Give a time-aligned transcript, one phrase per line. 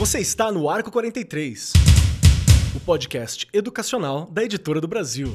[0.00, 1.74] Você está no Arco 43,
[2.74, 5.28] o podcast educacional da Editora do Brasil.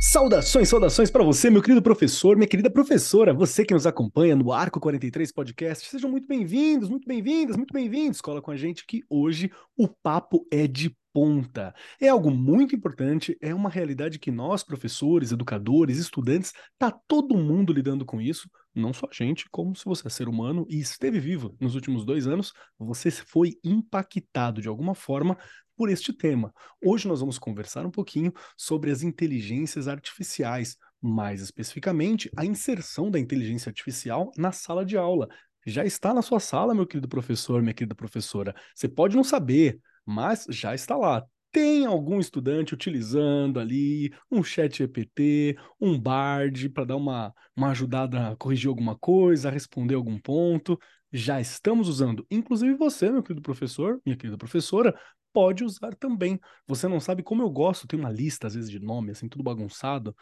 [0.00, 4.50] Saudações, saudações para você, meu querido professor, minha querida professora, você que nos acompanha no
[4.50, 5.90] Arco 43 Podcast.
[5.90, 8.22] Sejam muito bem-vindos, muito bem-vindas, muito bem-vindos.
[8.22, 11.74] Cola com a gente que hoje o papo é de ponta.
[11.98, 17.72] É algo muito importante, é uma realidade que nós, professores, educadores, estudantes, tá todo mundo
[17.72, 21.18] lidando com isso, não só a gente, como se você é ser humano e esteve
[21.18, 25.38] vivo nos últimos dois anos, você foi impactado de alguma forma
[25.74, 26.52] por este tema.
[26.84, 33.18] Hoje nós vamos conversar um pouquinho sobre as inteligências artificiais, mais especificamente a inserção da
[33.18, 35.28] inteligência artificial na sala de aula.
[35.66, 38.54] Já está na sua sala, meu querido professor, minha querida professora.
[38.74, 41.24] Você pode não saber, mas já está lá.
[41.52, 48.28] Tem algum estudante utilizando ali um chat GPT, um Bard para dar uma, uma ajudada
[48.32, 50.78] a corrigir alguma coisa, a responder algum ponto.
[51.12, 52.26] Já estamos usando.
[52.30, 54.94] Inclusive você, meu querido professor, minha querida professora,
[55.32, 56.38] pode usar também.
[56.66, 59.42] Você não sabe como eu gosto, tem uma lista às vezes de nome, assim, tudo
[59.44, 60.14] bagunçado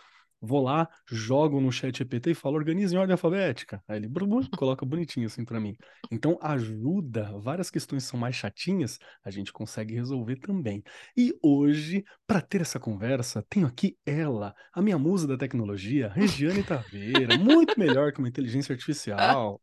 [0.45, 3.83] vou lá, jogo no chat GPT e falo, organize em ordem alfabética.
[3.89, 4.09] Aí ele
[4.57, 5.75] coloca bonitinho assim para mim.
[6.11, 10.83] Então ajuda, várias questões são mais chatinhas, a gente consegue resolver também.
[11.17, 16.63] E hoje, para ter essa conversa, tenho aqui ela, a minha musa da tecnologia, Regiane
[16.63, 19.61] Taveira, muito melhor que uma inteligência artificial.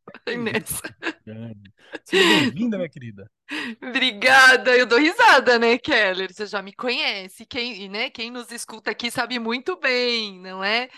[1.25, 1.55] Inês.
[2.05, 3.29] Seja bem-vinda, minha querida.
[3.81, 6.33] Obrigada, eu dou risada, né, Keller?
[6.33, 10.89] Você já me conhece, quem, né, quem nos escuta aqui sabe muito bem, não é?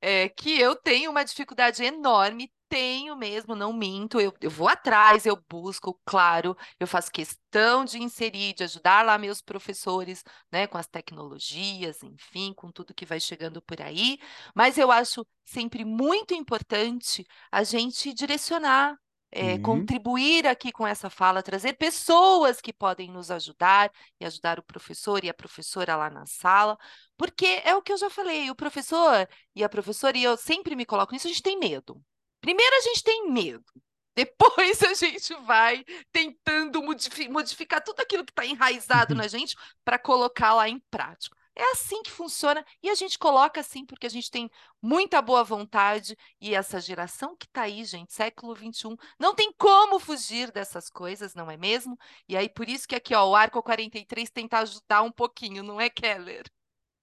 [0.00, 5.26] é que eu tenho uma dificuldade enorme, tenho mesmo, não minto, eu, eu vou atrás,
[5.26, 10.78] eu busco, claro, eu faço questão de inserir, de ajudar lá meus professores, né, com
[10.78, 14.18] as tecnologias, enfim, com tudo que vai chegando por aí,
[14.54, 18.98] mas eu acho sempre muito importante a gente direcionar
[19.32, 19.62] é, uhum.
[19.62, 25.24] contribuir aqui com essa fala, trazer pessoas que podem nos ajudar e ajudar o professor
[25.24, 26.78] e a professora lá na sala,
[27.16, 29.26] porque é o que eu já falei, o professor
[29.56, 32.00] e a professora, e eu sempre me coloco nisso, a gente tem medo.
[32.40, 33.64] Primeiro a gente tem medo,
[34.14, 35.82] depois a gente vai
[36.12, 36.82] tentando
[37.30, 41.41] modificar tudo aquilo que está enraizado na gente para colocar lá em prática.
[41.54, 45.44] É assim que funciona e a gente coloca assim porque a gente tem muita boa
[45.44, 50.88] vontade e essa geração que está aí, gente, século XXI, não tem como fugir dessas
[50.88, 51.98] coisas, não é mesmo?
[52.26, 55.80] E aí por isso que aqui, ó, o Arco 43 tenta ajudar um pouquinho, não
[55.80, 56.44] é, Keller?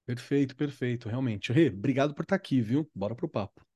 [0.06, 1.54] Perfeito, perfeito, realmente.
[1.54, 2.90] Rê, obrigado por estar tá aqui, viu?
[2.96, 3.69] Bora pro papo.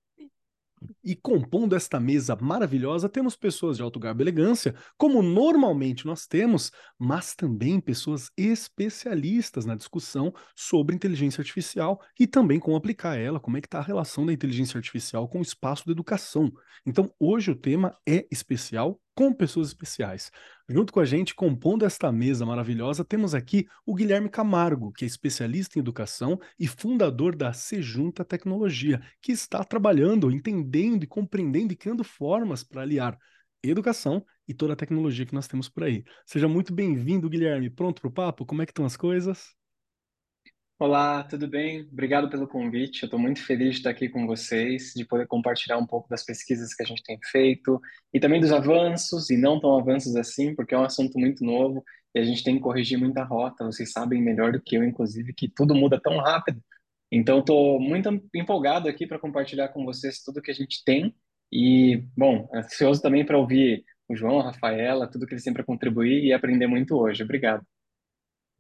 [1.04, 6.26] E compondo esta mesa maravilhosa, temos pessoas de alto garbo e elegância, como normalmente nós
[6.26, 13.40] temos, mas também pessoas especialistas na discussão sobre inteligência artificial e também como aplicar ela,
[13.40, 16.52] como é que está a relação da inteligência artificial com o espaço da educação.
[16.86, 20.32] Então, hoje o tema é especial com pessoas especiais.
[20.74, 25.08] Junto com a gente, compondo esta mesa maravilhosa, temos aqui o Guilherme Camargo, que é
[25.08, 31.76] especialista em educação e fundador da Sejunta Tecnologia, que está trabalhando, entendendo e compreendendo e
[31.76, 33.16] criando formas para aliar
[33.62, 36.04] educação e toda a tecnologia que nós temos por aí.
[36.26, 37.70] Seja muito bem-vindo, Guilherme.
[37.70, 38.44] Pronto para o papo?
[38.44, 39.56] Como é que estão as coisas?
[40.80, 41.82] Olá, tudo bem?
[41.92, 43.04] Obrigado pelo convite.
[43.04, 46.26] Eu estou muito feliz de estar aqui com vocês, de poder compartilhar um pouco das
[46.26, 47.80] pesquisas que a gente tem feito
[48.14, 51.84] e também dos avanços e não tão avanços assim, porque é um assunto muito novo
[52.14, 53.64] e a gente tem que corrigir muita rota.
[53.66, 56.62] Vocês sabem melhor do que eu, inclusive, que tudo muda tão rápido.
[57.12, 61.16] Então, estou muito empolgado aqui para compartilhar com vocês tudo que a gente tem
[61.52, 65.64] e, bom, ansioso também para ouvir o João, a Rafaela, tudo que eles têm para
[65.64, 67.24] contribuir e aprender muito hoje.
[67.24, 67.64] Obrigado.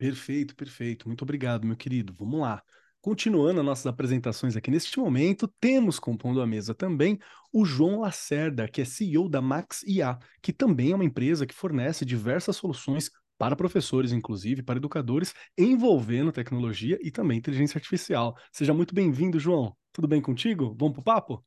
[0.04, 1.08] Perfeito, perfeito.
[1.08, 2.14] Muito obrigado, meu querido.
[2.14, 2.62] Vamos lá.
[3.00, 7.18] Continuando as nossas apresentações aqui neste momento, temos compondo a mesa também
[7.54, 11.56] o João Lacerda, que é CEO da Max IA, que também é uma empresa que
[11.56, 18.36] fornece diversas soluções para professores, inclusive, para educadores, envolvendo tecnologia e também inteligência artificial.
[18.52, 19.74] Seja muito bem-vindo, João.
[19.94, 20.76] Tudo bem contigo?
[20.78, 21.46] Vamos para o papo?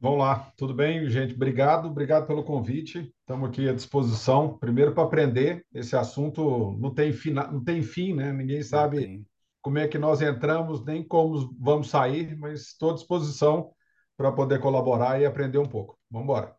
[0.00, 1.34] Vamos lá, tudo bem, gente?
[1.34, 3.12] Obrigado, obrigado pelo convite.
[3.20, 4.56] Estamos aqui à disposição.
[4.56, 8.32] Primeiro para aprender, esse assunto não tem, fina, não tem fim, né?
[8.32, 9.24] Ninguém sabe
[9.60, 13.72] como é que nós entramos, nem como vamos sair, mas estou à disposição
[14.16, 15.98] para poder colaborar e aprender um pouco.
[16.08, 16.57] Vamos embora.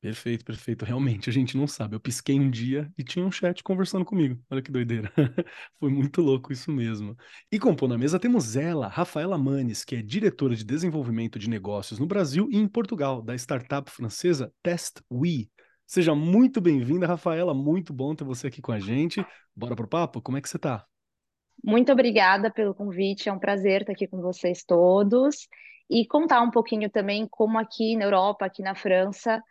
[0.00, 0.84] Perfeito, perfeito.
[0.84, 1.96] Realmente, a gente não sabe.
[1.96, 4.40] Eu pisquei um dia e tinha um chat conversando comigo.
[4.48, 5.12] Olha que doideira.
[5.80, 7.16] Foi muito louco isso mesmo.
[7.50, 11.98] E compondo a mesa temos ela, Rafaela Manes, que é diretora de desenvolvimento de negócios
[11.98, 15.50] no Brasil e em Portugal, da startup francesa TestWe.
[15.86, 17.52] Seja muito bem-vinda, Rafaela.
[17.54, 19.24] Muito bom ter você aqui com a gente.
[19.56, 20.22] Bora pro papo?
[20.22, 20.86] Como é que você tá?
[21.64, 23.28] Muito obrigada pelo convite.
[23.28, 25.48] É um prazer estar aqui com vocês todos.
[25.88, 29.42] e contar um pouquinho também como aqui na Europa, aqui na França,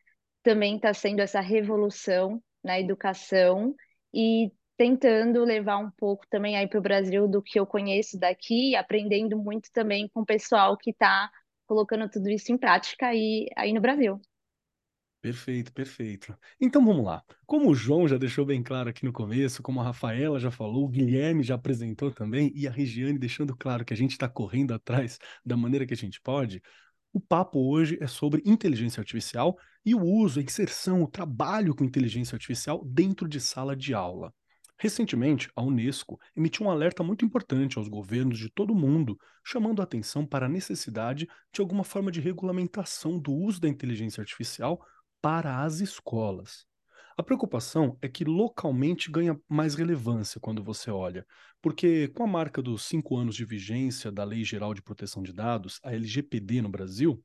[0.45, 3.75] também está sendo essa revolução na educação
[4.13, 8.75] e tentando levar um pouco também aí para o Brasil do que eu conheço daqui,
[8.75, 11.31] aprendendo muito também com o pessoal que está
[11.65, 14.21] colocando tudo isso em prática aí, aí no Brasil.
[15.19, 16.37] Perfeito, perfeito.
[16.61, 17.23] Então vamos lá.
[17.47, 20.85] Como o João já deixou bem claro aqui no começo, como a Rafaela já falou,
[20.85, 24.75] o Guilherme já apresentou também, e a Regiane deixando claro que a gente está correndo
[24.75, 26.61] atrás da maneira que a gente pode,
[27.15, 31.85] o papo hoje é sobre inteligência artificial e o uso, a inserção, o trabalho com
[31.85, 34.33] inteligência artificial dentro de sala de aula.
[34.77, 39.79] Recentemente, a Unesco emitiu um alerta muito importante aos governos de todo o mundo, chamando
[39.79, 44.85] a atenção para a necessidade de alguma forma de regulamentação do uso da inteligência artificial
[45.21, 46.65] para as escolas.
[47.17, 51.25] A preocupação é que localmente ganha mais relevância quando você olha,
[51.61, 55.31] porque com a marca dos cinco anos de vigência da Lei Geral de Proteção de
[55.31, 57.23] Dados, a LGPD no Brasil,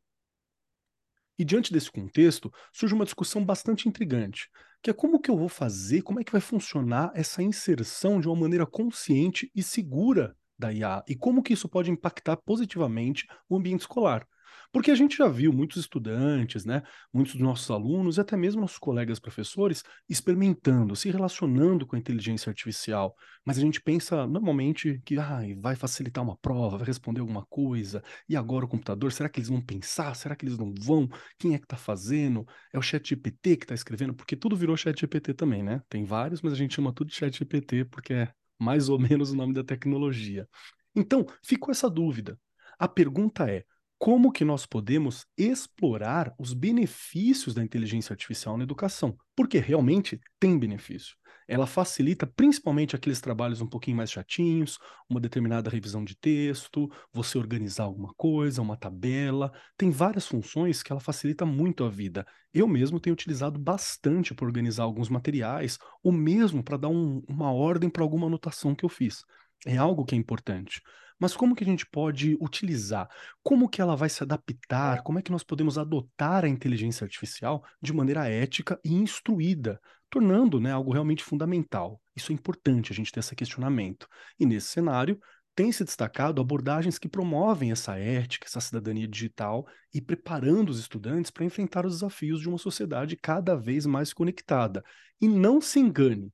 [1.37, 4.49] e diante desse contexto, surge uma discussão bastante intrigante,
[4.81, 8.29] que é como que eu vou fazer, como é que vai funcionar essa inserção de
[8.29, 13.57] uma maneira consciente e segura da IA, e como que isso pode impactar positivamente o
[13.57, 14.25] ambiente escolar.
[14.73, 16.83] Porque a gente já viu muitos estudantes, né,
[17.13, 21.99] muitos dos nossos alunos e até mesmo nossos colegas professores experimentando, se relacionando com a
[21.99, 23.17] inteligência artificial.
[23.45, 28.03] Mas a gente pensa normalmente que ah, vai facilitar uma prova, vai responder alguma coisa,
[28.29, 30.15] e agora o computador, será que eles vão pensar?
[30.15, 31.09] Será que eles não vão?
[31.39, 32.47] Quem é que está fazendo?
[32.73, 34.15] É o chat GPT que está escrevendo?
[34.15, 35.83] Porque tudo virou chat GPT também, né?
[35.89, 39.33] Tem vários, mas a gente chama tudo de chat GPT porque é mais ou menos
[39.33, 40.49] o nome da tecnologia.
[40.95, 42.39] Então, ficou essa dúvida.
[42.79, 43.65] A pergunta é:
[44.01, 50.59] como que nós podemos explorar os benefícios da inteligência artificial na educação, porque realmente tem
[50.59, 51.15] benefício.
[51.47, 57.37] Ela facilita principalmente aqueles trabalhos um pouquinho mais chatinhos, uma determinada revisão de texto, você
[57.37, 62.27] organizar alguma coisa, uma tabela, tem várias funções que ela facilita muito a vida.
[62.55, 67.53] Eu mesmo tenho utilizado bastante para organizar alguns materiais, ou mesmo para dar um, uma
[67.53, 69.25] ordem para alguma anotação que eu fiz.
[69.67, 70.81] É algo que é importante.
[71.21, 73.09] Mas como que a gente pode utilizar?
[73.43, 75.03] Como que ela vai se adaptar?
[75.03, 79.79] Como é que nós podemos adotar a inteligência artificial de maneira ética e instruída,
[80.09, 82.01] tornando né, algo realmente fundamental?
[82.17, 84.09] Isso é importante a gente ter esse questionamento.
[84.39, 85.21] E nesse cenário,
[85.55, 91.31] tem se destacado abordagens que promovem essa ética, essa cidadania digital e preparando os estudantes
[91.31, 94.83] para enfrentar os desafios de uma sociedade cada vez mais conectada.
[95.21, 96.33] E não se engane,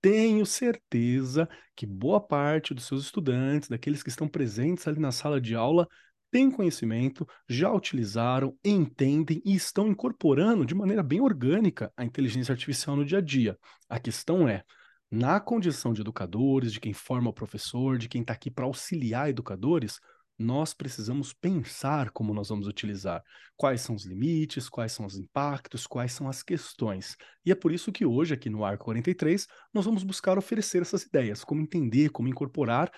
[0.00, 5.40] tenho certeza que boa parte dos seus estudantes, daqueles que estão presentes ali na sala
[5.40, 5.88] de aula,
[6.30, 12.96] têm conhecimento, já utilizaram, entendem e estão incorporando de maneira bem orgânica a inteligência artificial
[12.96, 13.58] no dia a dia.
[13.88, 14.62] A questão é,
[15.10, 19.30] na condição de educadores, de quem forma o professor, de quem está aqui para auxiliar
[19.30, 19.98] educadores,
[20.38, 23.22] nós precisamos pensar como nós vamos utilizar,
[23.56, 27.16] quais são os limites, quais são os impactos, quais são as questões.
[27.44, 31.02] E é por isso que hoje, aqui no Arco 43, nós vamos buscar oferecer essas
[31.02, 32.92] ideias, como entender, como incorporar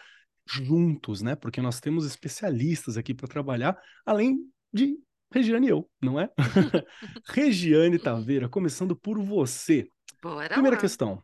[0.46, 1.34] juntos, né?
[1.34, 4.38] Porque nós temos especialistas aqui para trabalhar, além
[4.72, 4.98] de
[5.32, 6.28] Regiane e eu, não é?
[7.28, 9.86] Regiane Taveira, começando por você.
[10.22, 10.80] Bora Primeira lá.
[10.80, 11.22] questão.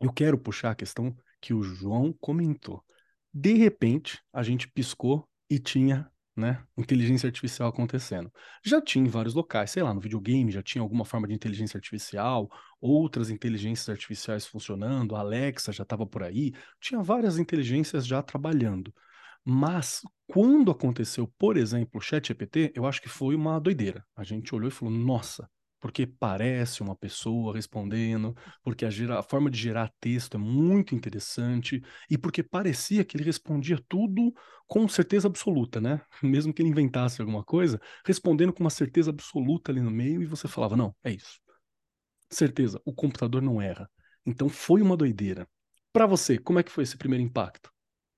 [0.00, 2.84] Eu quero puxar a questão que o João comentou.
[3.32, 8.32] De repente, a gente piscou e tinha né, inteligência artificial acontecendo.
[8.64, 11.76] Já tinha em vários locais, sei lá, no videogame já tinha alguma forma de inteligência
[11.76, 12.48] artificial,
[12.80, 18.94] outras inteligências artificiais funcionando, a Alexa já estava por aí, tinha várias inteligências já trabalhando.
[19.44, 24.04] Mas quando aconteceu, por exemplo, o ChatGPT, eu acho que foi uma doideira.
[24.14, 25.48] A gente olhou e falou: "Nossa,
[25.80, 30.94] porque parece uma pessoa respondendo, porque a, gera, a, forma de gerar texto é muito
[30.94, 34.32] interessante e porque parecia que ele respondia tudo
[34.66, 36.00] com certeza absoluta, né?
[36.22, 40.26] Mesmo que ele inventasse alguma coisa, respondendo com uma certeza absoluta ali no meio e
[40.26, 41.40] você falava: não, é isso.
[42.30, 43.88] Certeza, o computador não erra.
[44.26, 45.48] Então foi uma doideira.
[45.92, 47.72] Para você, como é que foi esse primeiro impacto?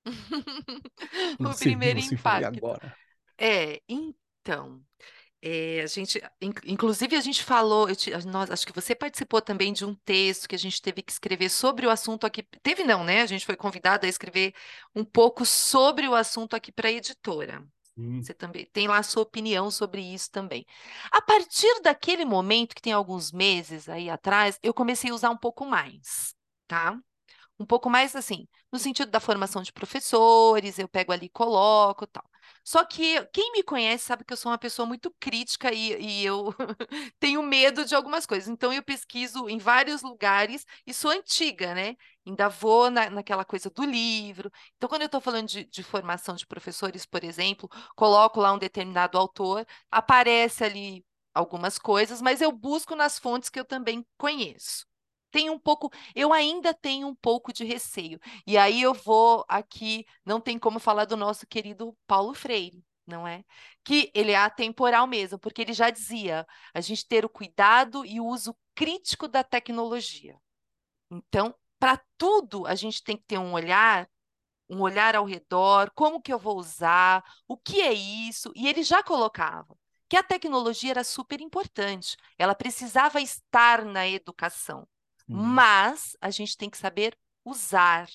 [1.39, 2.59] o primeiro assim, impacto.
[2.59, 2.97] agora?
[3.39, 4.83] É, então.
[5.43, 6.21] É, a gente,
[6.67, 10.55] inclusive, a gente falou, te, nós, acho que você participou também de um texto que
[10.55, 12.43] a gente teve que escrever sobre o assunto aqui.
[12.63, 13.23] Teve não, né?
[13.23, 14.55] A gente foi convidado a escrever
[14.95, 17.67] um pouco sobre o assunto aqui para a editora.
[18.21, 20.67] Você também tem lá a sua opinião sobre isso também.
[21.11, 25.37] A partir daquele momento, que tem alguns meses aí atrás, eu comecei a usar um
[25.37, 26.35] pouco mais,
[26.67, 26.99] tá?
[27.59, 32.25] Um pouco mais assim, no sentido da formação de professores, eu pego ali, coloco tal.
[32.71, 36.25] Só que quem me conhece sabe que eu sou uma pessoa muito crítica e, e
[36.25, 36.55] eu
[37.19, 38.49] tenho medo de algumas coisas.
[38.49, 41.97] Então, eu pesquiso em vários lugares e sou antiga, né?
[42.25, 44.53] ainda vou na, naquela coisa do livro.
[44.77, 48.59] Então, quando eu estou falando de, de, formação de professores, por exemplo, coloco lá um
[48.59, 54.87] determinado autor, aparece ali algumas coisas, mas eu busco nas fontes que eu também conheço.
[55.31, 58.19] Tenho um pouco, eu ainda tenho um pouco de receio.
[58.47, 63.27] E aí eu vou aqui, não tem como falar do nosso querido Paulo Freire, não
[63.27, 63.45] é?
[63.85, 68.21] Que ele é atemporal mesmo, porque ele já dizia, a gente ter o cuidado e
[68.21, 70.37] o uso crítico da tecnologia.
[71.11, 74.09] Então, para tudo a gente tem que ter um olhar,
[74.69, 78.83] um olhar ao redor, como que eu vou usar, o que é isso, e ele
[78.83, 79.77] já colocava
[80.09, 84.87] que a tecnologia era super importante, ela precisava estar na educação,
[85.31, 85.43] uhum.
[85.43, 88.09] mas a gente tem que saber usar,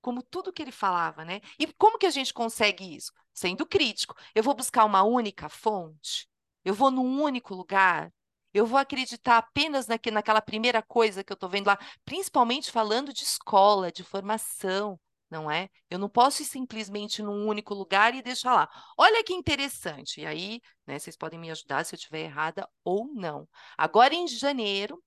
[0.00, 1.40] como tudo que ele falava, né?
[1.58, 3.12] E como que a gente consegue isso?
[3.32, 4.14] Sendo crítico.
[4.34, 6.28] Eu vou buscar uma única fonte,
[6.64, 8.12] eu vou num único lugar,
[8.52, 13.12] eu vou acreditar apenas naque, naquela primeira coisa que eu estou vendo lá, principalmente falando
[13.12, 15.70] de escola, de formação, não é?
[15.88, 18.68] Eu não posso ir simplesmente num único lugar e deixar lá.
[18.98, 20.20] Olha que interessante.
[20.20, 23.48] E aí, né, vocês podem me ajudar se eu estiver errada ou não.
[23.78, 25.02] Agora, em janeiro,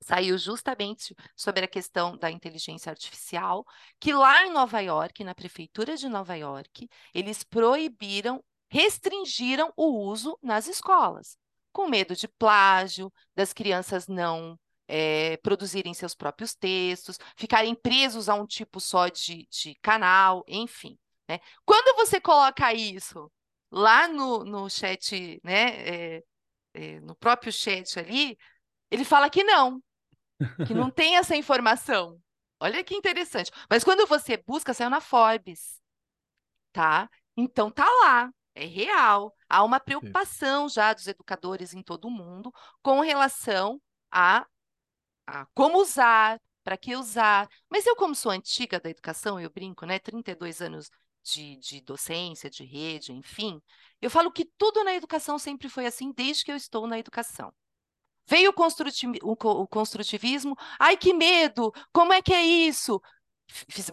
[0.00, 3.64] saiu justamente sobre a questão da inteligência artificial,
[3.98, 10.38] que lá em Nova York, na prefeitura de Nova York, eles proibiram, restringiram o uso
[10.42, 11.38] nas escolas
[11.72, 18.34] com medo de plágio, das crianças não é, produzirem seus próprios textos, ficarem presos a
[18.34, 20.98] um tipo só de, de canal, enfim.
[21.28, 21.38] Né?
[21.64, 23.30] Quando você coloca isso
[23.70, 26.24] lá no, no chat, né, é,
[26.74, 28.36] é, no próprio chat ali,
[28.90, 29.80] ele fala que não,
[30.66, 32.20] que não tem essa informação.
[32.60, 33.50] Olha que interessante.
[33.68, 35.80] Mas quando você busca, saiu na Forbes,
[36.72, 37.08] tá?
[37.36, 39.34] Então tá lá é real.
[39.48, 43.80] Há uma preocupação já dos educadores em todo o mundo com relação
[44.10, 44.46] a,
[45.26, 47.48] a como usar, para que usar.
[47.70, 49.98] Mas eu, como sou antiga da educação, eu brinco, né?
[49.98, 50.90] 32 anos
[51.22, 53.60] de, de docência, de rede, enfim,
[54.00, 57.52] eu falo que tudo na educação sempre foi assim, desde que eu estou na educação.
[58.30, 58.54] Veio
[59.22, 63.02] o, construtivismo, ai que medo, como é que é isso?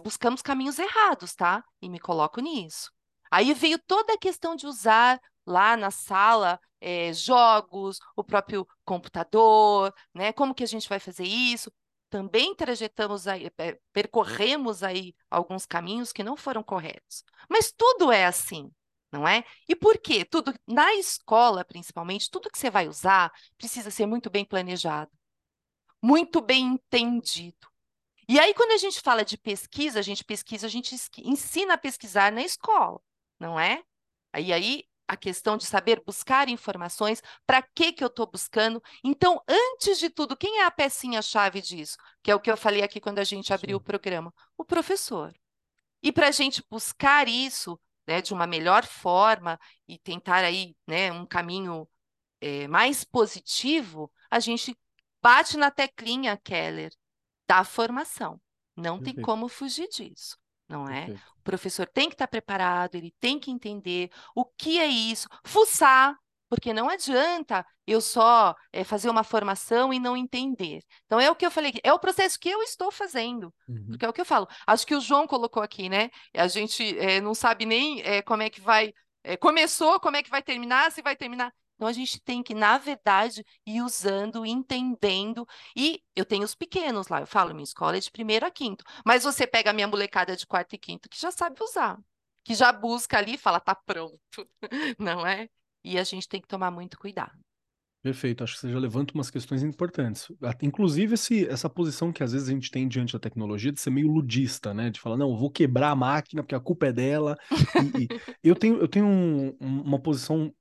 [0.00, 1.64] Buscamos caminhos errados, tá?
[1.82, 2.92] E me coloco nisso.
[3.32, 9.92] Aí veio toda a questão de usar lá na sala é, jogos, o próprio computador,
[10.14, 10.32] né?
[10.32, 11.72] Como que a gente vai fazer isso?
[12.08, 17.24] Também trajetamos aí, é, percorremos aí alguns caminhos que não foram corretos.
[17.50, 18.70] Mas tudo é assim,
[19.12, 19.44] não é?
[19.68, 20.24] E por quê?
[20.24, 25.10] Tudo na escola, principalmente, tudo que você vai usar precisa ser muito bem planejado,
[26.02, 27.68] muito bem entendido.
[28.28, 31.78] E aí, quando a gente fala de pesquisa, a gente pesquisa, a gente ensina a
[31.78, 33.00] pesquisar na escola
[33.38, 33.82] não é?
[34.38, 38.82] E aí a questão de saber buscar informações, para que que eu estou buscando.
[39.02, 41.96] Então, antes de tudo, quem é a pecinha-chave disso?
[42.22, 43.80] Que é o que eu falei aqui quando a gente abriu Sim.
[43.80, 44.34] o programa.
[44.58, 45.34] O professor.
[46.02, 51.12] E para a gente buscar isso né, de uma melhor forma e tentar aí né,
[51.12, 51.88] um caminho
[52.40, 54.76] é, mais positivo, a gente
[55.22, 56.92] bate na teclinha, Keller,
[57.46, 58.40] da formação.
[58.74, 59.16] Não Perfeito.
[59.16, 60.36] tem como fugir disso
[60.68, 61.06] não é?
[61.06, 61.22] Perfeito.
[61.38, 66.14] O professor tem que estar preparado, ele tem que entender o que é isso, fuçar,
[66.48, 70.82] porque não adianta eu só é, fazer uma formação e não entender.
[71.06, 73.86] Então, é o que eu falei, é o processo que eu estou fazendo, uhum.
[73.90, 74.46] porque é o que eu falo.
[74.66, 76.10] Acho que o João colocou aqui, né?
[76.34, 78.92] A gente é, não sabe nem é, como é que vai.
[79.40, 81.52] começou, como é que vai terminar, se vai terminar.
[81.78, 85.46] Então, a gente tem que, na verdade, ir usando, entendendo.
[85.76, 88.84] E eu tenho os pequenos lá, eu falo, minha escola é de primeiro a quinto.
[89.06, 91.96] Mas você pega a minha molecada de quarto e quinto, que já sabe usar,
[92.42, 94.18] que já busca ali e fala, tá pronto,
[94.98, 95.48] não é?
[95.88, 97.32] E a gente tem que tomar muito cuidado.
[98.02, 100.28] Perfeito, acho que você já levanta umas questões importantes.
[100.62, 103.88] Inclusive, esse, essa posição que às vezes a gente tem diante da tecnologia de ser
[103.88, 104.90] meio ludista, né?
[104.90, 107.38] De falar, não, vou quebrar a máquina porque a culpa é dela.
[107.98, 108.08] E, e
[108.44, 110.54] eu tenho, eu tenho um, uma posição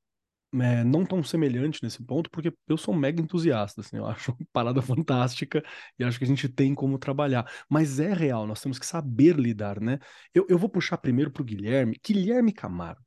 [0.55, 4.31] é, não tão semelhante nesse ponto, porque eu sou um mega entusiasta, assim, eu acho
[4.31, 5.61] uma parada fantástica
[5.99, 7.45] e acho que a gente tem como trabalhar.
[7.69, 9.99] Mas é real, nós temos que saber lidar, né?
[10.33, 11.99] Eu, eu vou puxar primeiro para o Guilherme.
[12.03, 13.01] Guilherme Camargo,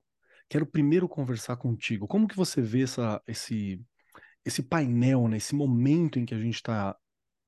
[0.50, 2.09] quero primeiro conversar contigo.
[2.09, 3.80] Como que você vê essa, esse,
[4.45, 5.37] esse painel, né?
[5.37, 6.95] esse momento em que a gente está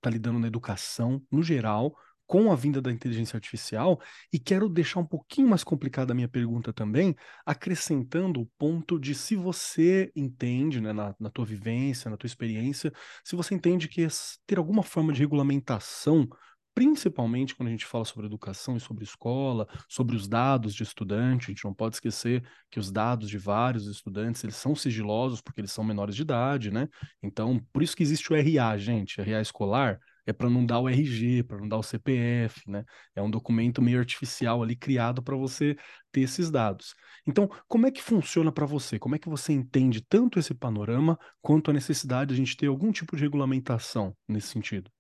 [0.01, 1.95] tá lidando na educação, no geral,
[2.25, 4.01] com a vinda da inteligência artificial,
[4.33, 9.15] e quero deixar um pouquinho mais complicada a minha pergunta também, acrescentando o ponto de
[9.17, 12.93] se você entende, né, na, na tua vivência, na tua experiência,
[13.25, 14.07] se você entende que
[14.47, 16.27] ter alguma forma de regulamentação
[16.75, 21.47] principalmente quando a gente fala sobre educação e sobre escola, sobre os dados de estudante,
[21.47, 25.61] a gente não pode esquecer que os dados de vários estudantes, eles são sigilosos porque
[25.61, 26.89] eles são menores de idade, né?
[27.23, 30.89] Então, por isso que existe o RA, gente, RA escolar, é para não dar o
[30.89, 32.85] RG, para não dar o CPF, né?
[33.15, 35.77] É um documento meio artificial ali criado para você
[36.13, 36.95] ter esses dados.
[37.27, 38.99] Então, como é que funciona para você?
[38.99, 42.67] Como é que você entende tanto esse panorama quanto a necessidade de a gente ter
[42.67, 44.91] algum tipo de regulamentação nesse sentido?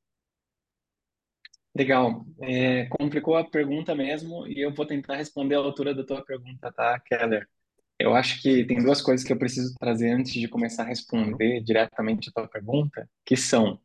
[1.74, 2.26] Legal.
[2.42, 6.70] É, complicou a pergunta mesmo e eu vou tentar responder à altura da tua pergunta,
[6.72, 7.48] tá, Keller?
[7.98, 11.62] Eu acho que tem duas coisas que eu preciso trazer antes de começar a responder
[11.62, 13.80] diretamente a tua pergunta, que são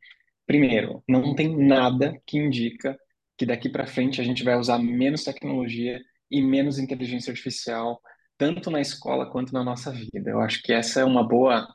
[0.46, 2.98] Primeiro, não tem nada que indica
[3.36, 8.00] que daqui para frente a gente vai usar menos tecnologia e menos inteligência artificial,
[8.38, 10.30] tanto na escola quanto na nossa vida.
[10.30, 11.68] Eu acho que essa é uma boa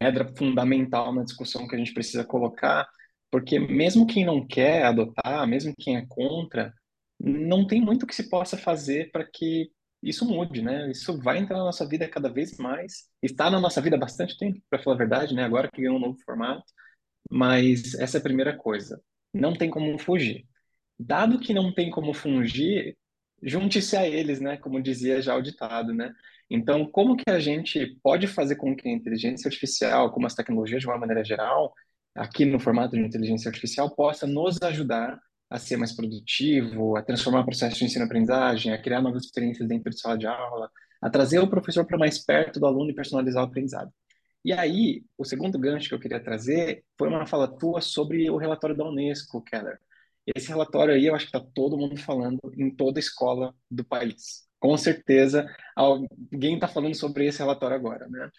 [0.00, 2.88] pedra fundamental na discussão que a gente precisa colocar,
[3.30, 6.72] porque mesmo quem não quer adotar, mesmo quem é contra,
[7.18, 9.70] não tem muito que se possa fazer para que
[10.02, 10.90] isso mude, né?
[10.90, 13.08] Isso vai entrar na nossa vida cada vez mais.
[13.22, 15.44] Está na nossa vida há bastante tempo, para falar a verdade, né?
[15.44, 16.64] Agora que ganhou um novo formato.
[17.30, 19.00] Mas essa é a primeira coisa.
[19.34, 20.46] Não tem como fugir.
[20.98, 22.96] Dado que não tem como fugir,
[23.42, 24.56] junte-se a eles, né?
[24.58, 26.12] Como dizia já o ditado, né?
[26.48, 30.80] Então, como que a gente pode fazer com que a inteligência artificial, como as tecnologias
[30.80, 31.74] de uma maneira geral,
[32.16, 37.40] aqui no formato de inteligência artificial, possa nos ajudar a ser mais produtivo, a transformar
[37.40, 40.70] o processo de ensino-aprendizagem, a criar novas experiências dentro de sala de aula,
[41.00, 43.92] a trazer o professor para mais perto do aluno e personalizar o aprendizado.
[44.44, 48.36] E aí, o segundo gancho que eu queria trazer foi uma fala tua sobre o
[48.36, 49.78] relatório da Unesco, Keller.
[50.36, 54.46] Esse relatório aí, eu acho que está todo mundo falando em toda escola do país.
[54.58, 55.46] Com certeza,
[55.76, 58.30] alguém está falando sobre esse relatório agora, né?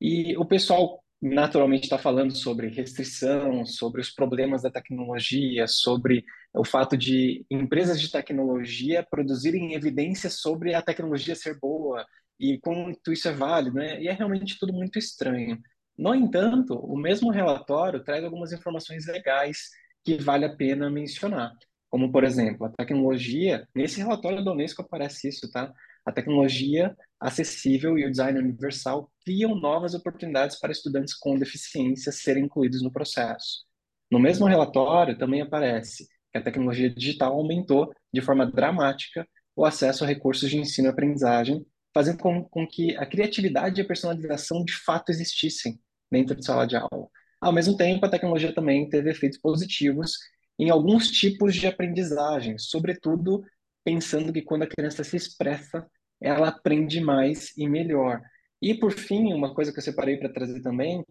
[0.00, 6.64] E o pessoal naturalmente está falando sobre restrição, sobre os problemas da tecnologia, sobre o
[6.64, 12.04] fato de empresas de tecnologia produzirem evidências sobre a tecnologia ser boa
[12.38, 14.00] e quanto isso é válido, né?
[14.00, 15.58] E é realmente tudo muito estranho.
[15.96, 19.70] No entanto, o mesmo relatório traz algumas informações legais
[20.04, 21.52] que vale a pena mencionar,
[21.88, 25.72] como, por exemplo, a tecnologia, nesse relatório da Unesco aparece isso, tá?
[26.06, 32.44] A tecnologia acessível e o design universal criam novas oportunidades para estudantes com deficiência serem
[32.44, 33.64] incluídos no processo.
[34.10, 40.04] No mesmo relatório também aparece que a tecnologia digital aumentou de forma dramática o acesso
[40.04, 44.62] a recursos de ensino e aprendizagem fazendo com, com que a criatividade e a personalização
[44.62, 47.08] de fato existissem dentro de sala de aula.
[47.40, 50.12] Ao mesmo tempo, a tecnologia também teve efeitos positivos
[50.58, 53.42] em alguns tipos de aprendizagem, sobretudo
[53.82, 55.86] pensando que quando a criança se expressa,
[56.20, 58.20] ela aprende mais e melhor.
[58.60, 61.04] E, por fim, uma coisa que eu separei para trazer também,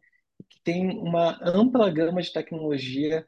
[0.49, 3.25] que tem uma ampla gama de tecnologia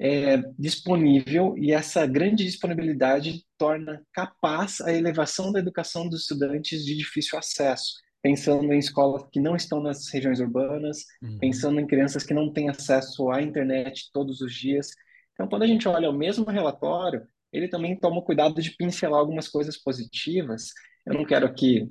[0.00, 6.96] é, disponível e essa grande disponibilidade torna capaz a elevação da educação dos estudantes de
[6.96, 7.92] difícil acesso,
[8.22, 11.38] pensando em escolas que não estão nas regiões urbanas, uhum.
[11.38, 14.88] pensando em crianças que não têm acesso à internet todos os dias.
[15.34, 19.48] Então, quando a gente olha o mesmo relatório, ele também toma cuidado de pincelar algumas
[19.48, 20.72] coisas positivas.
[21.06, 21.90] Eu não quero aqui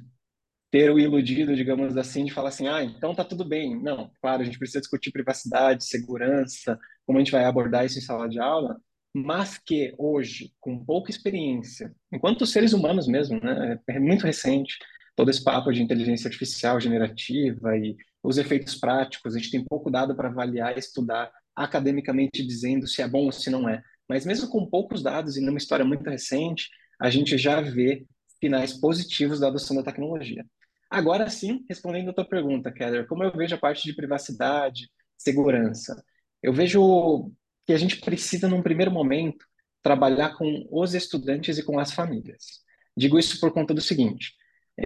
[0.71, 3.81] ter o iludido, digamos assim, de falar assim, ah, então tá tudo bem.
[3.81, 8.01] Não, claro, a gente precisa discutir privacidade, segurança, como a gente vai abordar isso em
[8.01, 8.79] sala de aula,
[9.13, 14.77] mas que hoje, com pouca experiência, enquanto seres humanos mesmo, né, é muito recente,
[15.15, 19.89] todo esse papo de inteligência artificial generativa e os efeitos práticos, a gente tem pouco
[19.89, 23.81] dado para avaliar e estudar academicamente dizendo se é bom ou se não é.
[24.07, 26.69] Mas mesmo com poucos dados e numa história muito recente,
[26.99, 28.05] a gente já vê
[28.39, 30.45] sinais positivos da adoção da tecnologia.
[30.89, 36.03] Agora sim, respondendo a tua pergunta, Keller, como eu vejo a parte de privacidade, segurança?
[36.41, 37.31] Eu vejo
[37.65, 39.45] que a gente precisa, num primeiro momento,
[39.83, 42.63] trabalhar com os estudantes e com as famílias.
[42.97, 44.33] Digo isso por conta do seguinte: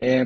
[0.01, 0.25] é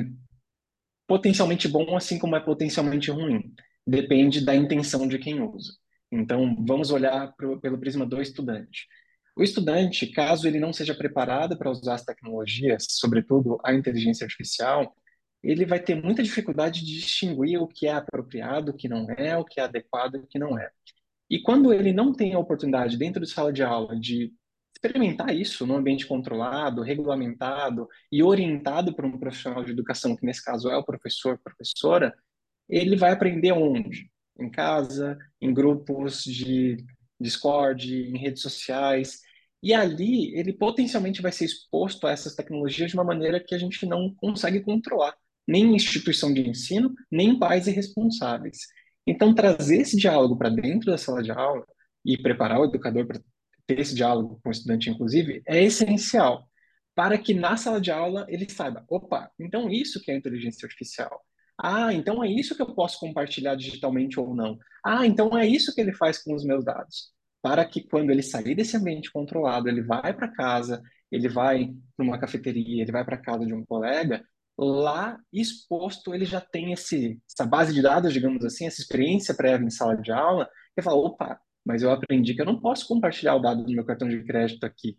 [1.06, 3.54] potencialmente bom, assim como é potencialmente ruim.
[3.86, 5.72] Depende da intenção de quem usa.
[6.10, 8.86] Então, vamos olhar pro, pelo prisma do estudante.
[9.38, 14.92] O estudante, caso ele não seja preparado para usar as tecnologias, sobretudo a inteligência artificial,
[15.40, 19.36] ele vai ter muita dificuldade de distinguir o que é apropriado, o que não é,
[19.36, 20.68] o que é adequado e o que não é.
[21.30, 24.32] E quando ele não tem a oportunidade dentro de sala de aula de
[24.74, 30.44] experimentar isso no ambiente controlado, regulamentado e orientado por um profissional de educação, que nesse
[30.44, 32.12] caso é o professor, professora,
[32.68, 34.10] ele vai aprender onde?
[34.36, 36.84] Em casa, em grupos de
[37.20, 39.27] Discord, em redes sociais.
[39.62, 43.58] E ali ele potencialmente vai ser exposto a essas tecnologias de uma maneira que a
[43.58, 45.14] gente não consegue controlar
[45.46, 48.58] nem instituição de ensino, nem pais irresponsáveis.
[49.06, 51.64] Então, trazer esse diálogo para dentro da sala de aula
[52.04, 53.18] e preparar o educador para
[53.66, 56.46] ter esse diálogo com o estudante, inclusive, é essencial
[56.94, 61.24] para que na sala de aula ele saiba, opa, então isso que é inteligência artificial.
[61.56, 64.58] Ah, então é isso que eu posso compartilhar digitalmente ou não.
[64.84, 67.12] Ah, então é isso que ele faz com os meus dados.
[67.42, 72.04] Para que quando ele sair desse ambiente controlado, ele vai para casa, ele vai para
[72.04, 74.24] uma cafeteria, ele vai para casa de um colega,
[74.58, 79.66] lá exposto ele já tem esse, essa base de dados, digamos assim, essa experiência prévia
[79.66, 83.36] em sala de aula, que fala, opa, mas eu aprendi que eu não posso compartilhar
[83.36, 84.98] o dado do meu cartão de crédito aqui.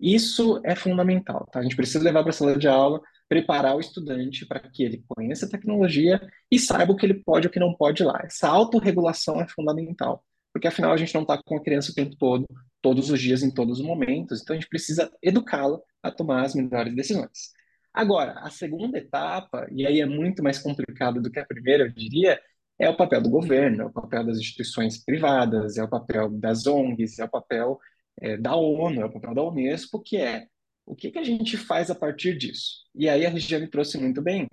[0.00, 1.60] Isso é fundamental, tá?
[1.60, 5.04] A gente precisa levar para a sala de aula, preparar o estudante para que ele
[5.08, 8.20] conheça a tecnologia e saiba o que ele pode e o que não pode lá.
[8.24, 12.14] Essa autorregulação é fundamental, porque afinal a gente não está com a criança o tempo
[12.16, 12.46] todo,
[12.80, 16.54] todos os dias, em todos os momentos, então a gente precisa educá-la a tomar as
[16.54, 17.50] melhores decisões.
[17.92, 21.92] Agora, a segunda etapa, e aí é muito mais complicado do que a primeira, eu
[21.92, 22.40] diria,
[22.78, 26.66] é o papel do governo, é o papel das instituições privadas, é o papel das
[26.66, 27.78] ONGs, é o papel
[28.20, 30.46] é, da ONU, é o papel da Unesco, que é
[30.86, 32.84] o que, que a gente faz a partir disso?
[32.94, 34.46] E aí a Regiane trouxe muito bem.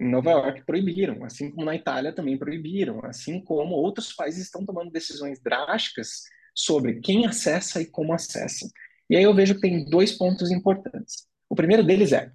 [0.00, 4.64] Em Nova York proibiram, assim como na Itália também proibiram, assim como outros países estão
[4.64, 6.22] tomando decisões drásticas
[6.54, 8.66] sobre quem acessa e como acessa.
[9.10, 11.26] E aí eu vejo que tem dois pontos importantes.
[11.50, 12.32] O primeiro deles é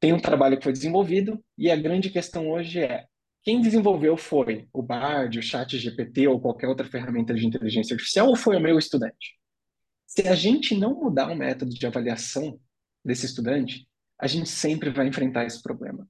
[0.00, 3.06] tem um trabalho que foi desenvolvido e a grande questão hoje é
[3.42, 8.28] quem desenvolveu foi o Bard, o Chat GPT ou qualquer outra ferramenta de inteligência artificial
[8.28, 9.38] ou foi o meu estudante?
[10.06, 12.58] Se a gente não mudar o método de avaliação
[13.04, 13.86] desse estudante,
[14.18, 16.08] a gente sempre vai enfrentar esse problema.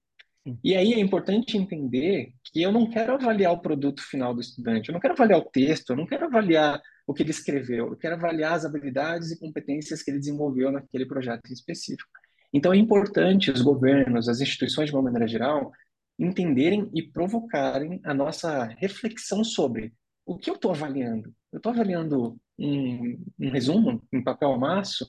[0.63, 4.89] E aí é importante entender que eu não quero avaliar o produto final do estudante,
[4.89, 7.97] eu não quero avaliar o texto, eu não quero avaliar o que ele escreveu, eu
[7.97, 12.11] quero avaliar as habilidades e competências que ele desenvolveu naquele projeto específico.
[12.53, 15.73] Então é importante os governos, as instituições de uma maneira geral,
[16.19, 19.95] entenderem e provocarem a nossa reflexão sobre
[20.27, 21.35] o que eu estou avaliando.
[21.51, 25.09] Eu estou avaliando um, um resumo em papel amasso,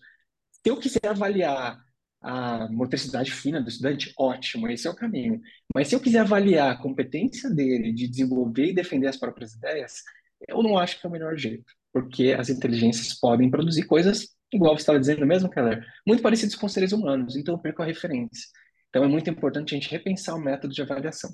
[0.50, 1.85] se eu quiser avaliar
[2.26, 5.40] a motricidade fina do estudante, ótimo, esse é o caminho.
[5.76, 10.02] Mas se eu quiser avaliar a competência dele de desenvolver e defender as próprias ideias,
[10.48, 14.76] eu não acho que é o melhor jeito, porque as inteligências podem produzir coisas, igual
[14.76, 18.48] você estava dizendo mesmo, Keller, muito parecidas com seres humanos, então eu perco a referência.
[18.90, 21.30] Então é muito importante a gente repensar o método de avaliação.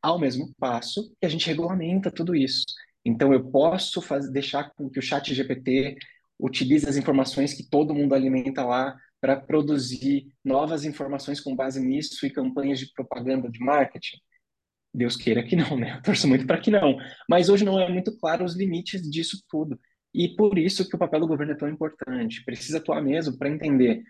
[0.00, 2.64] Ao mesmo passo que a gente regulamenta tudo isso.
[3.04, 5.96] Então, eu posso fazer, deixar com que o chat GPT
[6.38, 12.24] utilize as informações que todo mundo alimenta lá para produzir novas informações com base nisso
[12.26, 14.16] e campanhas de propaganda de marketing?
[14.92, 15.96] Deus queira que não, né?
[15.96, 16.96] Eu torço muito para que não.
[17.28, 19.78] Mas hoje não é muito claro os limites disso tudo.
[20.12, 22.44] E por isso que o papel do governo é tão importante.
[22.44, 24.02] Precisa atuar mesmo para entender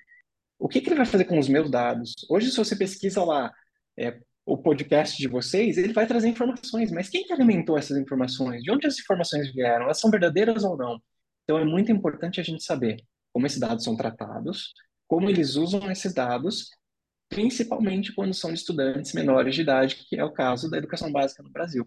[0.58, 2.14] o que, que, ele vai fazer com os meus dados.
[2.28, 3.52] Hoje, se você pesquisa lá
[3.98, 8.62] é, o podcast de vocês, ele vai trazer informações, mas quem que alimentou essas informações?
[8.62, 9.84] De onde as informações vieram?
[9.84, 11.00] Elas são verdadeiras ou não?
[11.44, 14.72] Então é muito importante a gente saber como esses dados são tratados,
[15.10, 16.70] como eles usam esses dados,
[17.28, 21.42] principalmente quando são de estudantes menores de idade, que é o caso da educação básica
[21.42, 21.84] no Brasil.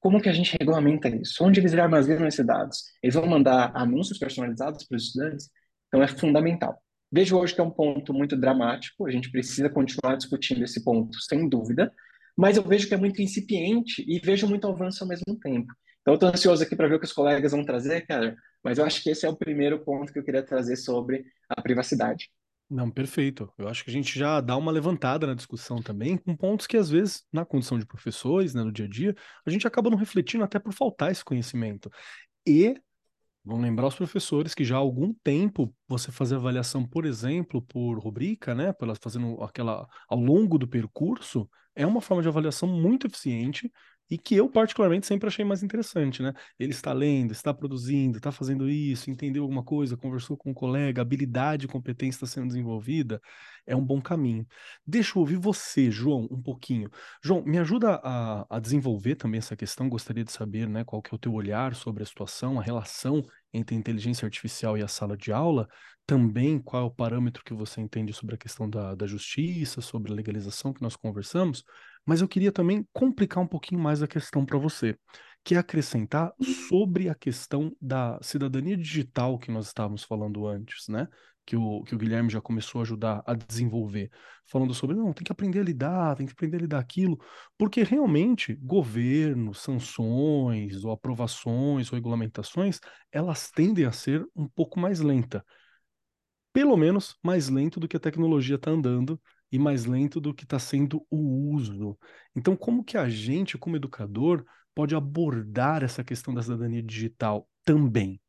[0.00, 1.44] Como que a gente regulamenta isso?
[1.44, 2.84] Onde eles armazenam esses dados?
[3.02, 5.50] Eles vão mandar anúncios personalizados para os estudantes?
[5.88, 6.82] Então é fundamental.
[7.12, 11.20] Vejo hoje que é um ponto muito dramático, a gente precisa continuar discutindo esse ponto,
[11.20, 11.92] sem dúvida,
[12.34, 15.74] mas eu vejo que é muito incipiente e vejo muito avanço ao mesmo tempo.
[16.00, 18.78] Então, eu estou ansioso aqui para ver o que os colegas vão trazer, cara, mas
[18.78, 22.30] eu acho que esse é o primeiro ponto que eu queria trazer sobre a privacidade.
[22.68, 23.52] Não, perfeito.
[23.56, 26.76] Eu acho que a gente já dá uma levantada na discussão também, com pontos que,
[26.76, 29.14] às vezes, na condição de professores, né, no dia a dia,
[29.46, 31.90] a gente acaba não refletindo até por faltar esse conhecimento.
[32.46, 32.74] E
[33.44, 37.98] Vamos lembrar os professores que já há algum tempo você fazer avaliação, por exemplo, por
[37.98, 43.06] rubrica, né, pelas fazendo aquela ao longo do percurso, é uma forma de avaliação muito
[43.06, 43.72] eficiente
[44.10, 46.32] e que eu particularmente sempre achei mais interessante, né?
[46.58, 51.02] Ele está lendo, está produzindo, está fazendo isso, entendeu alguma coisa, conversou com um colega,
[51.02, 53.20] habilidade competência está sendo desenvolvida,
[53.66, 54.46] é um bom caminho.
[54.86, 56.88] Deixa eu ouvir você, João, um pouquinho.
[57.22, 61.12] João, me ajuda a, a desenvolver também essa questão, gostaria de saber, né, qual que
[61.12, 64.88] é o teu olhar sobre a situação, a relação entre a inteligência artificial e a
[64.88, 65.68] sala de aula,
[66.06, 70.12] também qual é o parâmetro que você entende sobre a questão da, da justiça, sobre
[70.12, 71.64] a legalização que nós conversamos,
[72.06, 74.96] mas eu queria também complicar um pouquinho mais a questão para você,
[75.44, 76.32] que é acrescentar
[76.68, 81.08] sobre a questão da cidadania digital que nós estávamos falando antes, né?
[81.44, 84.10] Que o, que o Guilherme já começou a ajudar a desenvolver,
[84.50, 87.18] falando sobre, não, tem que aprender a lidar, tem que aprender a lidar aquilo,
[87.56, 92.80] porque realmente governo, sanções, ou aprovações, ou regulamentações,
[93.12, 95.44] elas tendem a ser um pouco mais lenta.
[96.52, 100.44] Pelo menos mais lento do que a tecnologia está andando e mais lento do que
[100.44, 101.98] está sendo o uso.
[102.34, 108.20] Então, como que a gente, como educador, pode abordar essa questão da cidadania digital também?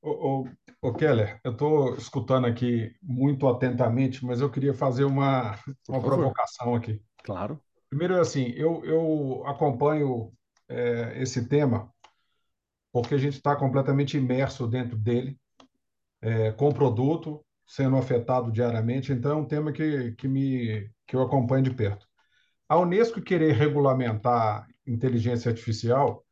[0.00, 0.48] Ô, ô,
[0.88, 5.56] ô Keller, eu estou escutando aqui muito atentamente, mas eu queria fazer uma,
[5.88, 7.02] uma provocação aqui.
[7.22, 7.60] Claro.
[7.88, 10.32] Primeiro, assim, eu, eu acompanho
[10.68, 11.92] é, esse tema
[12.92, 15.38] porque a gente está completamente imerso dentro dele,
[16.20, 19.12] é, com o produto, sendo afetado diariamente.
[19.12, 22.06] Então, é um tema que, que, me, que eu acompanho de perto.
[22.68, 26.24] A Unesco querer regulamentar inteligência artificial,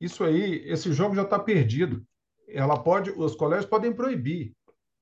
[0.00, 2.04] isso aí, esse jogo já está perdido.
[2.48, 4.54] Ela pode, os colégios podem proibir,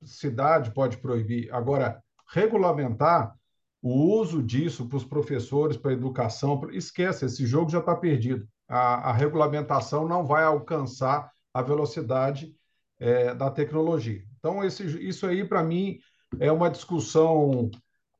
[0.03, 1.53] cidade pode proibir.
[1.53, 3.35] Agora, regulamentar
[3.81, 8.47] o uso disso para os professores, para a educação, esquece, esse jogo já está perdido.
[8.67, 12.55] A, a, regulamentação não vai alcançar a velocidade
[12.97, 14.23] é, da tecnologia.
[14.45, 15.97] Então, esse, isso aí, para mim,
[16.39, 17.71] é uma discussão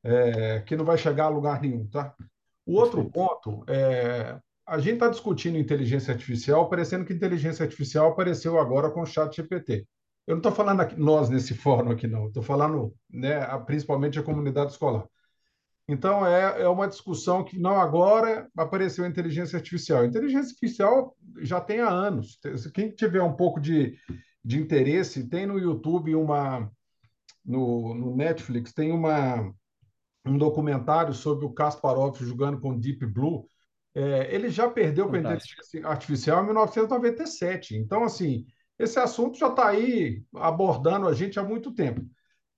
[0.03, 2.15] é, que não vai chegar a lugar nenhum, tá?
[2.65, 8.59] O outro ponto é a gente está discutindo inteligência artificial, parecendo que inteligência artificial apareceu
[8.59, 9.85] agora com o chat GPT.
[10.25, 12.29] Eu não estou falando aqui, nós nesse fórum aqui, não.
[12.29, 15.07] Estou falando né, principalmente a comunidade escolar.
[15.87, 20.01] Então, é, é uma discussão que não agora apareceu a inteligência artificial.
[20.01, 22.39] A inteligência artificial já tem há anos.
[22.73, 23.95] Quem tiver um pouco de,
[24.45, 26.71] de interesse, tem no YouTube uma.
[27.43, 29.51] No, no Netflix, tem uma,
[30.25, 33.47] um documentário sobre o Kasparov jogando com Deep Blue.
[33.93, 37.75] É, ele já perdeu para a inteligência artificial em 1997.
[37.75, 38.45] Então, assim,
[38.77, 42.01] esse assunto já está aí abordando a gente há muito tempo.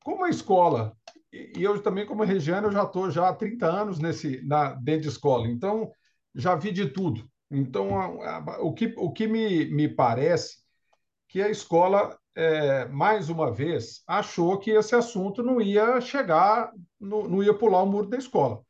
[0.03, 0.95] Como a escola,
[1.31, 5.01] e eu também como Regiane, eu já estou já há 30 anos nesse, na, dentro
[5.03, 5.91] de escola, então
[6.33, 7.29] já vi de tudo.
[7.51, 10.66] Então, a, a, o que, o que me, me parece
[11.27, 17.27] que a escola, é, mais uma vez, achou que esse assunto não ia chegar, não,
[17.27, 18.61] não ia pular o muro da escola.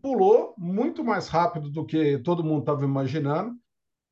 [0.00, 3.54] Pulou muito mais rápido do que todo mundo estava imaginando,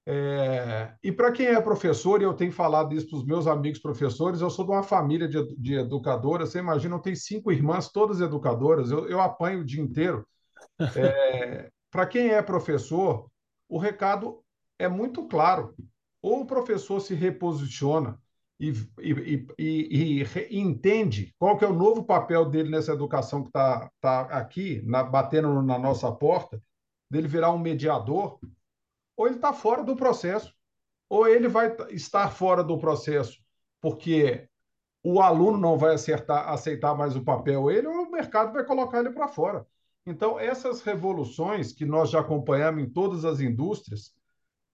[0.07, 3.79] é, e para quem é professor, e eu tenho falado isso para os meus amigos
[3.79, 6.51] professores, eu sou de uma família de, de educadoras.
[6.51, 10.27] Você imagina, eu tenho cinco irmãs, todas educadoras, eu, eu apanho o dia inteiro.
[10.97, 13.29] É, para quem é professor,
[13.69, 14.43] o recado
[14.77, 15.73] é muito claro.
[16.25, 18.19] Ou o professor se reposiciona
[18.59, 23.51] e, e, e, e entende qual que é o novo papel dele nessa educação que
[23.51, 26.63] está tá aqui, na, batendo na nossa porta,
[27.11, 28.41] dele virar um mediador
[29.15, 30.51] ou ele está fora do processo,
[31.11, 33.39] ou ele vai estar fora do processo
[33.79, 34.49] porque
[35.03, 39.01] o aluno não vai acertar, aceitar mais o papel ele, ou o mercado vai colocar
[39.01, 39.67] ele para fora.
[40.07, 44.15] Então, essas revoluções que nós já acompanhamos em todas as indústrias,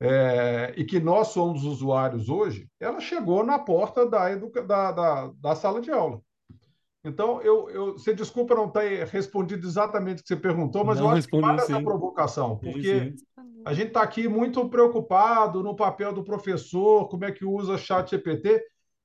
[0.01, 4.63] é, e que nós somos usuários hoje, ela chegou na porta da, educa...
[4.63, 6.21] da, da, da sala de aula.
[7.05, 11.07] Então, eu, eu, você desculpa não ter respondido exatamente o que você perguntou, mas não,
[11.07, 11.73] eu acho que vale sim.
[11.73, 13.25] essa provocação, porque sim, sim.
[13.65, 18.11] A gente está aqui muito preocupado no papel do professor, como é que usa chat
[18.11, 18.63] GPT.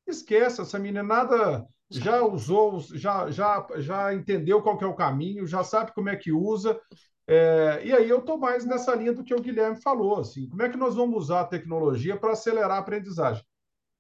[0.08, 5.94] Esqueça, essa meninada já usou, já, já, já entendeu qual é o caminho, já sabe
[5.94, 6.80] como é que usa.
[7.28, 10.20] É, e aí eu estou mais nessa linha do que o Guilherme falou.
[10.20, 13.44] Assim, como é que nós vamos usar a tecnologia para acelerar a aprendizagem?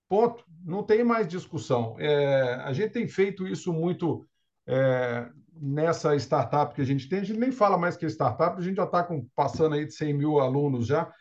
[0.07, 0.43] Ponto.
[0.63, 1.95] Não tem mais discussão.
[1.99, 4.25] É, a gente tem feito isso muito
[4.67, 8.57] é, nessa startup que a gente tem, a gente nem fala mais que é startup,
[8.57, 11.11] a gente já está passando aí de 100 mil alunos já,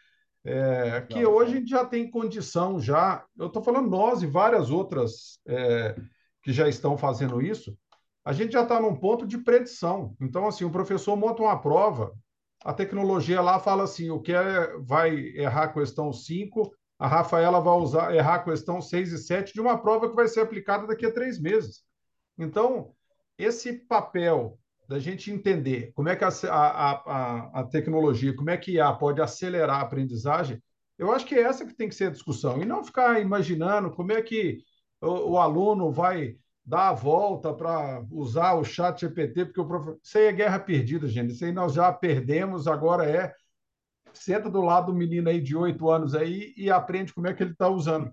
[0.45, 4.71] é, que hoje a gente já tem condição já, eu estou falando nós e várias
[4.71, 5.95] outras é,
[6.45, 7.77] que já estão fazendo isso,
[8.25, 10.15] a gente já está num ponto de predição.
[10.21, 12.15] Então, assim, o professor monta uma prova,
[12.63, 17.61] a tecnologia lá fala assim, o que é, vai errar a questão 5, a Rafaela
[17.61, 20.87] vai usar, errar a questão 6 e 7 de uma prova que vai ser aplicada
[20.87, 21.83] daqui a três meses.
[22.39, 22.93] Então,
[23.39, 28.57] esse papel da gente entender como é que a, a, a, a tecnologia, como é
[28.57, 30.63] que a pode acelerar a aprendizagem,
[30.99, 33.91] eu acho que é essa que tem que ser a discussão, e não ficar imaginando
[33.91, 34.63] como é que
[35.05, 39.99] o, o aluno vai dar a volta para usar o chat GPT, porque o prof...
[40.03, 41.33] isso aí é guerra perdida, gente.
[41.33, 43.35] Isso aí nós já perdemos, agora é
[44.13, 47.43] senta do lado do menino aí de oito anos aí e aprende como é que
[47.43, 48.13] ele está usando.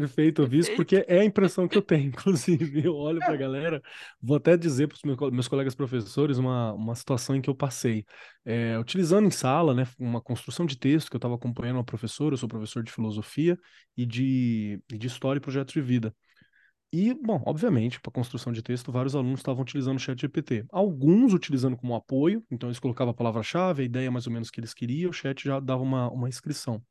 [0.00, 2.84] Perfeito, eu vi isso porque é a impressão que eu tenho, inclusive.
[2.84, 3.82] Eu olho para a galera,
[4.20, 8.04] vou até dizer para os meus, colegas professores uma, uma situação em que eu passei.
[8.44, 12.34] É, utilizando em sala, né, uma construção de texto que eu estava acompanhando uma professora,
[12.34, 13.58] eu sou professor de filosofia
[13.96, 16.14] e de, de história e projetos de vida.
[16.92, 20.66] E, bom, obviamente, para construção de texto, vários alunos estavam utilizando o chat GPT.
[20.70, 24.60] Alguns utilizando como apoio, então eles colocavam a palavra-chave, a ideia mais ou menos que
[24.60, 26.82] eles queriam, o chat já dava uma, uma inscrição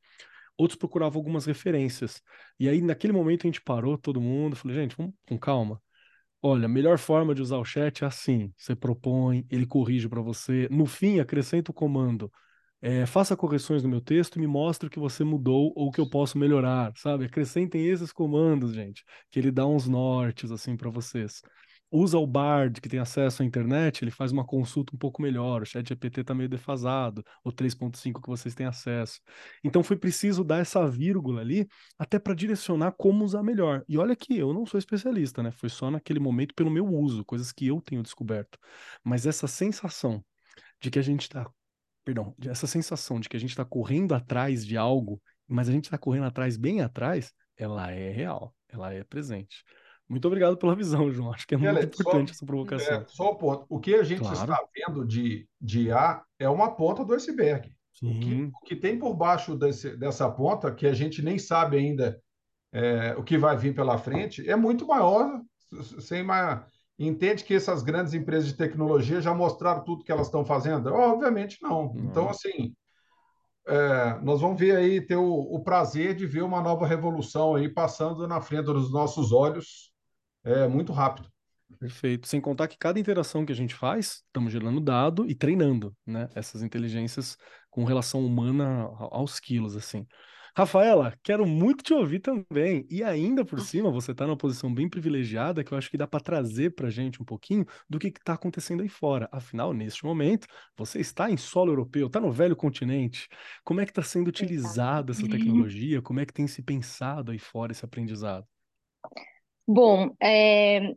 [0.56, 2.22] outros procuravam algumas referências.
[2.58, 5.80] E aí, naquele momento, a gente parou, todo mundo, falei, gente, vamos com calma.
[6.42, 10.20] Olha, a melhor forma de usar o chat é assim: você propõe, ele corrige para
[10.20, 10.68] você.
[10.70, 12.30] No fim, acrescenta o comando.
[12.80, 15.90] É, faça correções no meu texto e me mostre o que você mudou ou o
[15.90, 17.24] que eu posso melhorar, sabe?
[17.24, 21.42] Acrescentem esses comandos, gente, que ele dá uns nortes assim para vocês.
[21.96, 25.62] Usa o Bard, que tem acesso à internet, ele faz uma consulta um pouco melhor.
[25.62, 29.20] O chat GPT está meio defasado, o 3.5 que vocês têm acesso.
[29.64, 31.66] Então foi preciso dar essa vírgula ali,
[31.98, 33.84] até para direcionar como usar melhor.
[33.88, 35.50] E olha que eu não sou especialista, né?
[35.50, 38.58] Foi só naquele momento pelo meu uso, coisas que eu tenho descoberto.
[39.02, 40.24] Mas essa sensação
[40.80, 41.48] de que a gente está,
[42.04, 45.84] perdão, essa sensação de que a gente está correndo atrás de algo, mas a gente
[45.84, 49.64] está correndo atrás, bem atrás, ela é real, ela é presente.
[50.08, 51.32] Muito obrigado pela visão, João.
[51.32, 52.94] Acho que é muito importante só, essa provocação.
[52.94, 53.66] É, só o ponto.
[53.68, 54.36] O que a gente claro.
[54.36, 57.74] está vendo de, de A é uma ponta do iceberg.
[58.02, 61.78] O que, o que, tem por baixo desse, dessa ponta, que a gente nem sabe
[61.78, 62.20] ainda
[62.70, 65.40] é, o que vai vir pela frente, é muito maior.
[65.98, 66.66] Sem uma,
[66.98, 70.92] entende que essas grandes empresas de tecnologia já mostraram tudo que elas estão fazendo?
[70.92, 71.92] Obviamente não.
[71.94, 72.04] não.
[72.04, 72.74] Então, assim,
[73.66, 77.68] é, nós vamos ver aí, ter o, o, prazer de ver uma nova revolução aí
[77.68, 79.95] passando na frente dos nossos olhos
[80.46, 81.28] é, muito rápido.
[81.78, 82.26] Perfeito.
[82.26, 86.28] Sem contar que cada interação que a gente faz, estamos gerando dado e treinando, né?
[86.34, 87.36] Essas inteligências
[87.68, 90.06] com relação humana aos quilos, assim.
[90.56, 92.86] Rafaela, quero muito te ouvir também.
[92.88, 96.06] E ainda por cima, você está numa posição bem privilegiada que eu acho que dá
[96.06, 99.28] para trazer para a gente um pouquinho do que está acontecendo aí fora.
[99.30, 103.28] Afinal, neste momento, você está em solo europeu, está no velho continente.
[103.62, 106.00] Como é que está sendo utilizada essa tecnologia?
[106.00, 108.46] Como é que tem se pensado aí fora esse aprendizado?
[109.66, 110.94] Bom, é,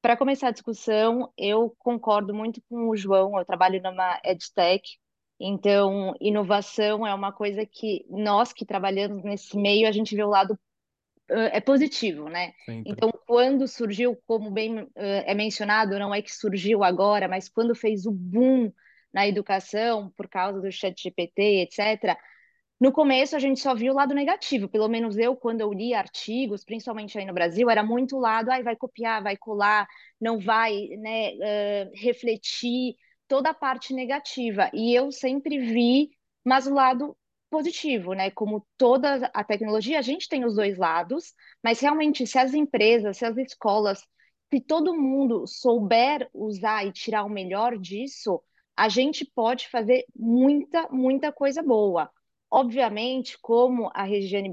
[0.00, 3.38] para começar a discussão, eu concordo muito com o João.
[3.38, 4.98] Eu trabalho numa EdTech
[5.44, 10.28] então, inovação é uma coisa que nós que trabalhamos nesse meio, a gente vê o
[10.28, 10.56] lado
[11.28, 12.52] é positivo, né?
[12.64, 12.92] Sempre.
[12.92, 18.06] Então, quando surgiu, como bem é mencionado, não é que surgiu agora, mas quando fez
[18.06, 18.70] o boom
[19.12, 22.16] na educação por causa do chat GPT, etc.,
[22.82, 25.94] no começo a gente só viu o lado negativo, pelo menos eu, quando eu li
[25.94, 29.86] artigos, principalmente aí no Brasil, era muito o lado, ai, vai copiar, vai colar,
[30.20, 32.96] não vai né, uh, refletir
[33.28, 34.68] toda a parte negativa.
[34.74, 36.10] E eu sempre vi,
[36.44, 37.16] mas o lado
[37.48, 38.32] positivo, né?
[38.32, 43.16] Como toda a tecnologia, a gente tem os dois lados, mas realmente, se as empresas,
[43.16, 44.04] se as escolas,
[44.52, 48.42] se todo mundo souber usar e tirar o melhor disso,
[48.76, 52.10] a gente pode fazer muita, muita coisa boa.
[52.54, 54.52] Obviamente, como a Regiane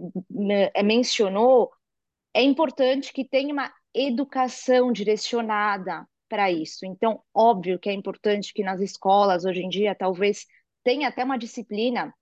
[0.73, 1.69] eh, mencionou,
[2.33, 6.85] é importante que tenha uma educação direcionada para isso.
[6.85, 10.45] Então, óbvio que é importante que nas escolas, hoje em dia, talvez
[10.81, 12.13] tenha até uma disciplina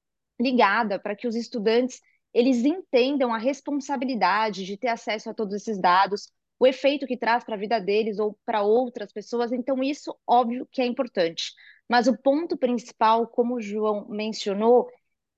[0.42, 2.02] ligada para que os estudantes
[2.34, 7.44] eles entendam a responsabilidade de ter acesso a todos esses dados, o efeito que traz
[7.44, 9.52] para a vida deles ou para outras pessoas.
[9.52, 11.52] Então, isso, óbvio que é importante.
[11.88, 14.90] Mas o ponto principal, como o João mencionou,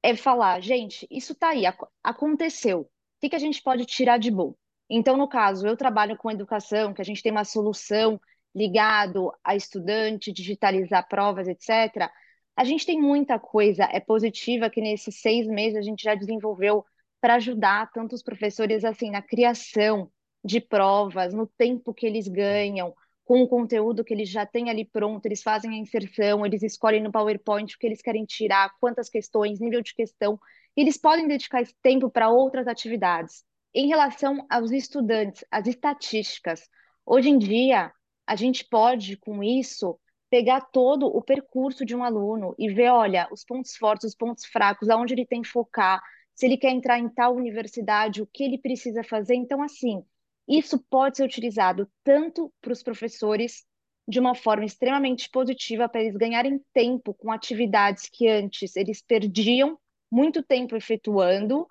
[0.04, 1.64] é falar, gente, isso está aí,
[2.04, 2.82] aconteceu.
[2.82, 2.88] O
[3.22, 4.56] que, que a gente pode tirar de bom?
[4.90, 8.20] Então, no caso, eu trabalho com educação, que a gente tem uma solução
[8.56, 12.12] ligado a estudante, digitalizar provas, etc.
[12.56, 16.84] A gente tem muita coisa é positiva que nesses seis meses a gente já desenvolveu
[17.22, 20.12] para ajudar tanto os professores assim na criação
[20.44, 22.94] de provas, no tempo que eles ganham,
[23.30, 27.04] com o conteúdo que eles já têm ali pronto, eles fazem a inserção, eles escolhem
[27.04, 30.40] no PowerPoint o que eles querem tirar, quantas questões, nível de questão,
[30.76, 33.44] eles podem dedicar esse tempo para outras atividades.
[33.72, 36.68] Em relação aos estudantes, as estatísticas,
[37.06, 37.94] hoje em dia
[38.26, 43.28] a gente pode, com isso, pegar todo o percurso de um aluno e ver, olha,
[43.32, 46.02] os pontos fortes, os pontos fracos, aonde ele tem que focar,
[46.34, 49.36] se ele quer entrar em tal universidade, o que ele precisa fazer.
[49.36, 50.04] Então, assim,
[50.50, 53.64] isso pode ser utilizado tanto para os professores
[54.08, 59.78] de uma forma extremamente positiva para eles ganharem tempo com atividades que antes eles perdiam
[60.12, 61.68] muito tempo efetuando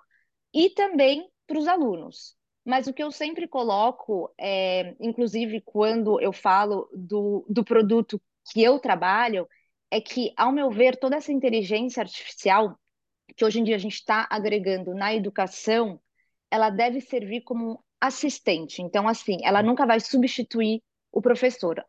[0.53, 2.37] e também para os alunos.
[2.63, 8.63] Mas o que eu sempre coloco, é, inclusive quando eu falo do, do produto que
[8.63, 9.45] eu trabalho,
[9.91, 12.79] é que, ao meu ver, toda essa inteligência artificial
[13.35, 15.99] que hoje em dia a gente está agregando na educação,
[16.49, 18.81] ela deve servir como assistente.
[18.81, 20.81] Então, assim, ela nunca vai substituir
[21.11, 21.83] o professor.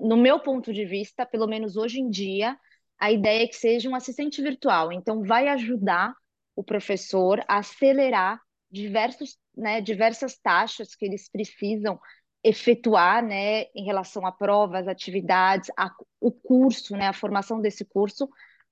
[0.00, 2.58] no meu ponto de vista, pelo menos hoje em dia,
[2.98, 4.92] a ideia é que seja um assistente virtual.
[4.92, 6.14] Então, vai ajudar
[6.56, 11.98] o professor a acelerar diversos né, diversas taxas que eles precisam
[12.42, 15.90] efetuar, né, em relação a provas, atividades, a,
[16.20, 18.28] o curso, né, a formação desse curso,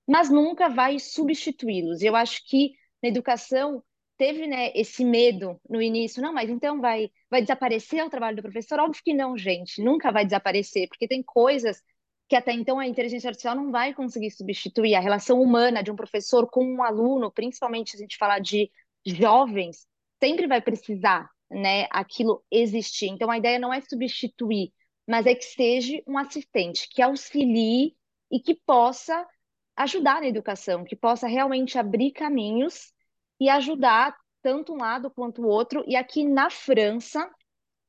[0.06, 2.02] mas nunca vai substituí-los.
[2.02, 2.72] Eu acho que
[3.02, 3.82] na educação
[4.16, 8.42] teve, né, esse medo no início, não, mas então vai vai desaparecer o trabalho do
[8.42, 8.78] professor?
[8.78, 11.80] Óbvio que não, gente, nunca vai desaparecer, porque tem coisas
[12.28, 15.96] que até então a inteligência artificial não vai conseguir substituir a relação humana de um
[15.96, 18.70] professor com um aluno, principalmente se a gente falar de
[19.04, 19.86] jovens,
[20.22, 23.08] sempre vai precisar, né, aquilo existir.
[23.08, 24.72] Então a ideia não é substituir
[25.06, 27.94] mas é que seja um assistente que auxilie
[28.30, 29.26] e que possa
[29.76, 32.92] ajudar na educação, que possa realmente abrir caminhos
[33.42, 35.84] e ajudar tanto um lado quanto o outro.
[35.88, 37.28] E aqui na França,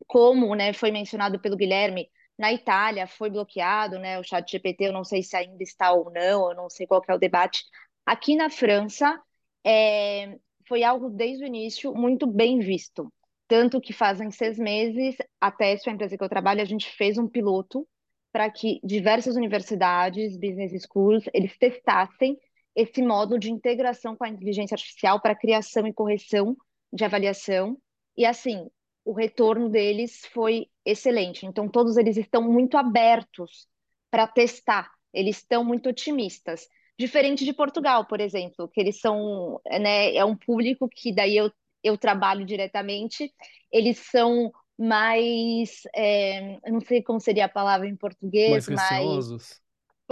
[0.08, 4.94] como né, foi mencionado pelo Guilherme, na Itália foi bloqueado, né, o chat GPT, eu
[4.94, 7.64] não sei se ainda está ou não, eu não sei qual é o debate.
[8.04, 9.22] Aqui na França,
[9.64, 10.36] é,
[10.68, 13.14] foi algo desde o início muito bem visto.
[13.48, 17.28] Tanto que fazem seis meses, até a empresa que eu trabalho, a gente fez um
[17.28, 17.88] piloto
[18.32, 22.36] para que diversas universidades, business schools, eles testassem
[22.76, 26.56] esse modo de integração com a inteligência artificial para criação e correção
[26.92, 27.78] de avaliação.
[28.18, 28.70] E assim,
[29.06, 31.46] o retorno deles foi excelente.
[31.46, 33.68] Então, todos eles estão muito abertos
[34.10, 36.68] para testar, eles estão muito otimistas.
[36.98, 41.52] Diferente de Portugal, por exemplo, que eles são, né, é um público que daí eu,
[41.84, 43.34] eu trabalho diretamente,
[43.72, 49.63] eles são mais, é, eu não sei como seria a palavra em português, mais receosos.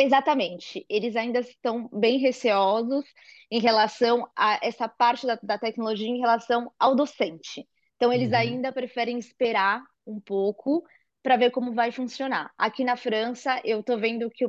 [0.03, 3.05] Exatamente, eles ainda estão bem receosos
[3.51, 7.67] em relação a essa parte da, da tecnologia em relação ao docente.
[7.97, 8.37] Então, eles uhum.
[8.37, 10.83] ainda preferem esperar um pouco
[11.21, 12.51] para ver como vai funcionar.
[12.57, 14.47] Aqui na França, eu estou vendo que,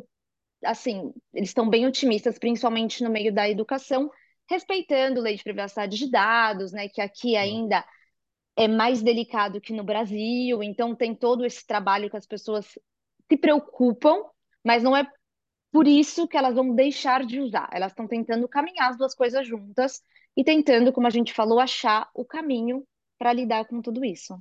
[0.65, 4.11] assim, eles estão bem otimistas, principalmente no meio da educação,
[4.49, 7.85] respeitando lei de privacidade de dados, né, que aqui ainda
[8.57, 12.67] é mais delicado que no Brasil, então tem todo esse trabalho que as pessoas
[13.31, 14.17] se preocupam,
[14.65, 15.07] mas não é
[15.73, 17.69] por isso que elas vão deixar de usar.
[17.73, 20.03] Elas estão tentando caminhar as duas coisas juntas
[20.37, 22.85] e tentando, como a gente falou, achar o caminho
[23.19, 24.39] para lidar com tudo isso.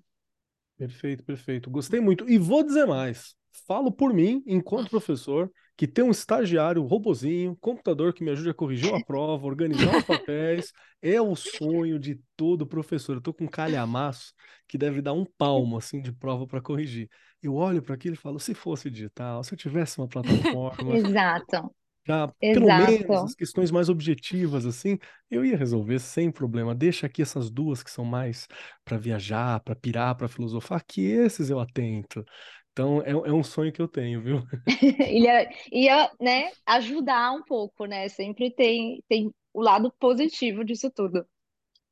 [0.78, 1.70] Perfeito, perfeito.
[1.70, 2.30] Gostei muito.
[2.30, 3.34] E vou dizer mais.
[3.68, 8.50] Falo por mim, enquanto professor, que ter um estagiário, um robozinho, computador que me ajude
[8.50, 10.72] a corrigir uma prova, organizar os papéis,
[11.02, 13.16] é o sonho de todo professor.
[13.16, 14.34] Eu tô com um calhamaço
[14.68, 17.10] que deve dar um palmo assim de prova para corrigir.
[17.42, 21.74] Eu olho para aquilo e falo, se fosse digital, se eu tivesse uma plataforma, Exato.
[22.08, 24.98] Já, pelo menos as questões mais objetivas, assim,
[25.30, 26.74] eu ia resolver sem problema.
[26.74, 28.48] Deixa aqui essas duas que são mais
[28.84, 32.26] para viajar, para pirar, para filosofar, que esses eu atento.
[32.72, 34.42] Então, é, é um sonho que eu tenho, viu?
[35.12, 38.10] ia, ia, né, ajudar um pouco, né?
[38.10, 41.26] Sempre tem, tem o lado positivo disso tudo.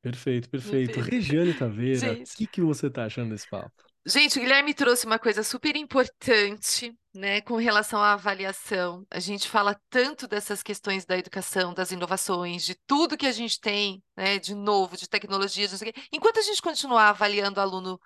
[0.01, 0.99] Perfeito, perfeito.
[1.01, 3.88] Regiane Taveira, o que, que você tá achando desse papo?
[4.05, 9.05] Gente, o Guilherme trouxe uma coisa super importante, né, com relação à avaliação.
[9.11, 13.59] A gente fala tanto dessas questões da educação, das inovações, de tudo que a gente
[13.59, 15.81] tem, né, de novo, de tecnologias,
[16.11, 17.99] enquanto a gente continuar avaliando o aluno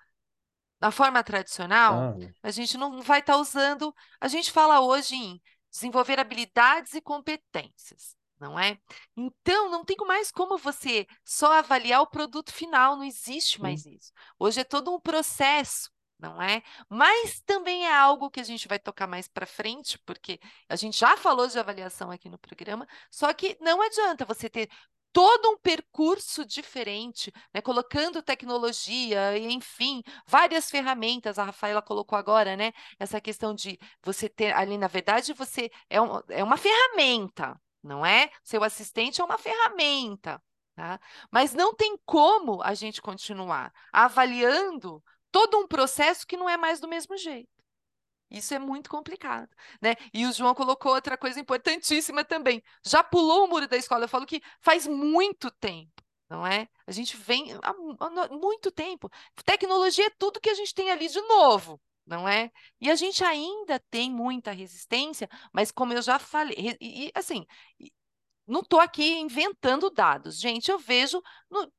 [0.80, 2.16] da forma tradicional, ah.
[2.42, 3.94] a gente não vai estar tá usando.
[4.20, 5.40] A gente fala hoje em
[5.70, 8.78] desenvolver habilidades e competências, não é?
[9.16, 14.12] Então, não tem mais como você só avaliar o produto final, não existe mais isso.
[14.38, 16.62] Hoje é todo um processo não é?
[16.88, 20.98] Mas também é algo que a gente vai tocar mais para frente, porque a gente
[20.98, 24.70] já falou de avaliação aqui no programa, só que não adianta você ter
[25.12, 27.60] todo um percurso diferente, né?
[27.62, 31.38] colocando tecnologia, enfim, várias ferramentas.
[31.38, 32.72] A Rafaela colocou agora, né?
[32.98, 38.04] Essa questão de você ter ali, na verdade, você é, um, é uma ferramenta, não
[38.04, 38.30] é?
[38.42, 40.42] Seu assistente é uma ferramenta.
[40.74, 40.98] Tá?
[41.30, 46.80] Mas não tem como a gente continuar avaliando todo um processo que não é mais
[46.80, 47.48] do mesmo jeito.
[48.30, 49.48] Isso é muito complicado,
[49.80, 49.94] né?
[50.12, 52.60] E o João colocou outra coisa importantíssima também.
[52.84, 54.04] Já pulou o muro da escola.
[54.04, 56.68] Eu falo que faz muito tempo, não é?
[56.86, 57.72] A gente vem há
[58.28, 59.08] muito tempo.
[59.44, 62.50] Tecnologia é tudo que a gente tem ali de novo, não é?
[62.80, 67.46] E a gente ainda tem muita resistência, mas como eu já falei, e, e assim,
[68.46, 70.70] não estou aqui inventando dados, gente.
[70.70, 71.72] Eu vejo no,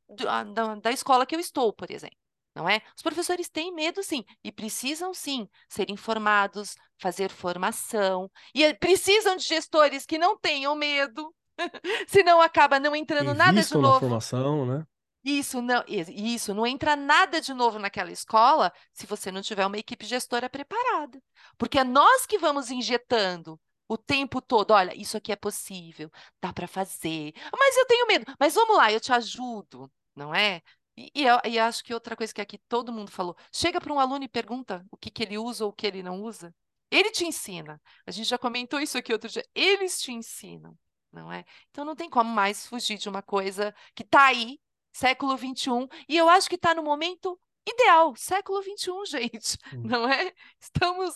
[0.54, 2.18] da, da escola que eu estou, por exemplo
[2.56, 2.82] não é?
[2.96, 9.36] Os professores têm medo, sim, e precisam, sim, ser informados, fazer formação, e eh, precisam
[9.36, 11.36] de gestores que não tenham medo,
[12.08, 13.94] senão acaba não entrando Invistam nada de novo.
[13.94, 14.88] na formação, né?
[15.26, 19.78] Isso não, isso não entra nada de novo naquela escola se você não tiver uma
[19.80, 21.20] equipe gestora preparada.
[21.58, 26.54] Porque é nós que vamos injetando o tempo todo, olha, isso aqui é possível, dá
[26.54, 27.34] para fazer.
[27.58, 28.26] Mas eu tenho medo.
[28.40, 30.62] Mas vamos lá, eu te ajudo, não é?
[30.96, 33.92] E, e, eu, e acho que outra coisa que aqui todo mundo falou, chega para
[33.94, 36.54] um aluno e pergunta o que, que ele usa ou o que ele não usa.
[36.92, 37.82] Ele te ensina.
[38.06, 39.46] A gente já comentou isso aqui outro dia.
[39.56, 40.78] Eles te ensinam,
[41.12, 41.44] não é?
[41.72, 44.60] Então não tem como mais fugir de uma coisa que está aí,
[44.96, 47.38] século XXI, e eu acho que está no momento
[47.68, 49.82] ideal, século XXI, gente, hum.
[49.84, 50.32] não é?
[50.60, 51.16] Estamos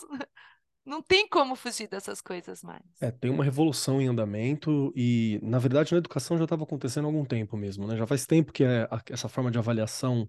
[0.86, 2.82] não tem como fugir dessas coisas mais.
[3.00, 7.08] É, tem uma revolução em andamento e, na verdade, na educação já estava acontecendo há
[7.08, 7.96] algum tempo mesmo, né?
[7.96, 10.28] Já faz tempo que é essa forma de avaliação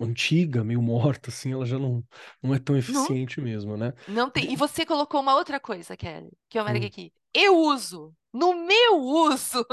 [0.00, 2.02] antiga, meio morta, assim, ela já não,
[2.42, 3.92] não é tão eficiente não, mesmo, né?
[4.08, 4.50] Não tem.
[4.50, 6.86] E você colocou uma outra coisa, Kelly, que eu marquei hum.
[6.86, 7.12] aqui.
[7.34, 8.14] Eu uso.
[8.36, 9.64] No meu uso.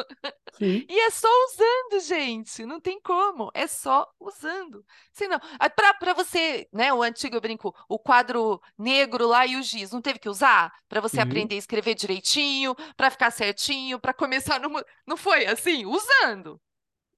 [0.53, 0.86] Sim.
[0.88, 2.66] E é só usando, gente.
[2.66, 3.51] Não tem como.
[3.53, 4.86] É só usando.
[5.11, 5.38] Senão,
[5.99, 6.93] para você, né?
[6.93, 10.72] O antigo eu brinco, o quadro negro lá e o giz, não teve que usar
[10.88, 11.24] para você Sim.
[11.24, 14.70] aprender a escrever direitinho, para ficar certinho, para começar no.
[15.05, 15.86] Não foi assim?
[15.86, 16.61] Usando.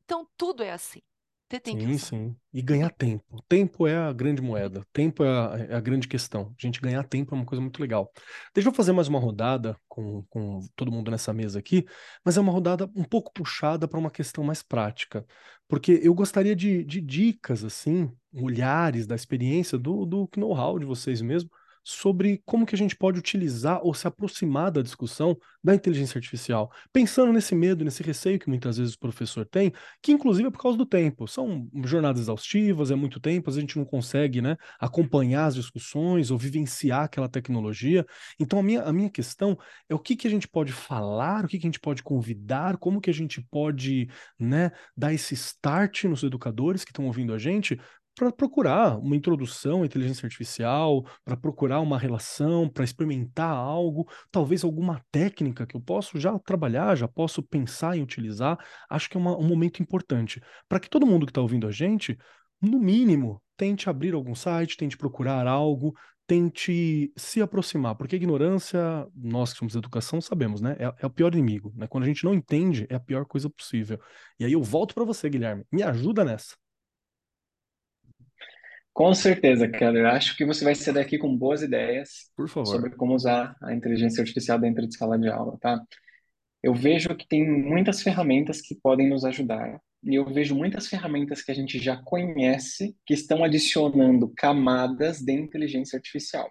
[0.04, 1.02] Então tudo é assim.
[1.50, 2.10] Você tem que Sim, usar.
[2.10, 2.36] sim.
[2.54, 3.44] E ganhar tempo.
[3.50, 4.86] Tempo é a grande moeda.
[4.94, 6.54] Tempo é a, é a grande questão.
[6.58, 8.12] A gente ganhar tempo é uma coisa muito legal.
[8.54, 11.86] Deixa eu fazer mais uma rodada com, com todo mundo nessa mesa aqui,
[12.24, 15.26] mas é uma rodada um pouco puxada para uma questão mais prática.
[15.68, 21.22] Porque eu gostaria de, de dicas, assim, olhares da experiência, do, do know-how de vocês
[21.22, 21.50] mesmo,
[21.86, 26.72] sobre como que a gente pode utilizar ou se aproximar da discussão da inteligência artificial,
[26.92, 29.72] pensando nesse medo, nesse receio que muitas vezes o professor tem,
[30.02, 31.28] que inclusive é por causa do tempo.
[31.28, 36.40] São jornadas exaustivas, é muito tempo, a gente não consegue né, acompanhar as discussões ou
[36.40, 38.04] vivenciar aquela tecnologia.
[38.40, 39.56] Então a minha, a minha questão
[39.88, 42.78] é o que, que a gente pode falar, o que, que a gente pode convidar,
[42.78, 44.10] como que a gente pode
[44.40, 47.80] né, dar esse start nos educadores que estão ouvindo a gente
[48.16, 54.64] para procurar uma introdução à inteligência artificial, para procurar uma relação, para experimentar algo, talvez
[54.64, 58.58] alguma técnica que eu posso já trabalhar, já posso pensar em utilizar.
[58.90, 61.72] Acho que é uma, um momento importante para que todo mundo que está ouvindo a
[61.72, 62.18] gente,
[62.62, 65.94] no mínimo, tente abrir algum site, tente procurar algo,
[66.28, 68.80] tente se aproximar, porque a ignorância,
[69.16, 70.76] nós que somos educação sabemos, né?
[70.80, 71.88] É, é, o pior inimigo, né?
[71.88, 74.00] Quando a gente não entende, é a pior coisa possível.
[74.40, 75.66] E aí eu volto para você, Guilherme.
[75.72, 76.56] Me ajuda nessa.
[78.96, 80.06] Com certeza, Keller.
[80.06, 82.66] Acho que você vai sair daqui com boas ideias Por favor.
[82.66, 85.82] sobre como usar a inteligência artificial dentro de sala de aula, tá?
[86.64, 89.82] Eu vejo que tem muitas ferramentas que podem nos ajudar.
[90.02, 95.34] E eu vejo muitas ferramentas que a gente já conhece que estão adicionando camadas de
[95.34, 96.50] inteligência artificial.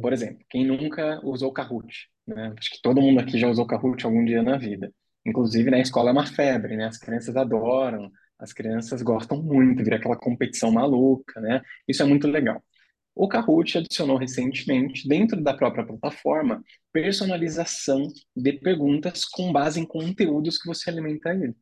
[0.00, 2.08] Por exemplo, quem nunca usou Kahoot?
[2.26, 2.52] Né?
[2.58, 4.92] Acho que todo mundo aqui já usou Kahoot algum dia na vida.
[5.24, 6.86] Inclusive, na escola é uma febre, né?
[6.86, 8.10] As crianças adoram,
[8.42, 11.62] as crianças gostam muito, vira aquela competição maluca, né?
[11.86, 12.62] Isso é muito legal.
[13.14, 16.62] O Kahoot adicionou recentemente, dentro da própria plataforma,
[16.92, 21.54] personalização de perguntas com base em conteúdos que você alimenta ele.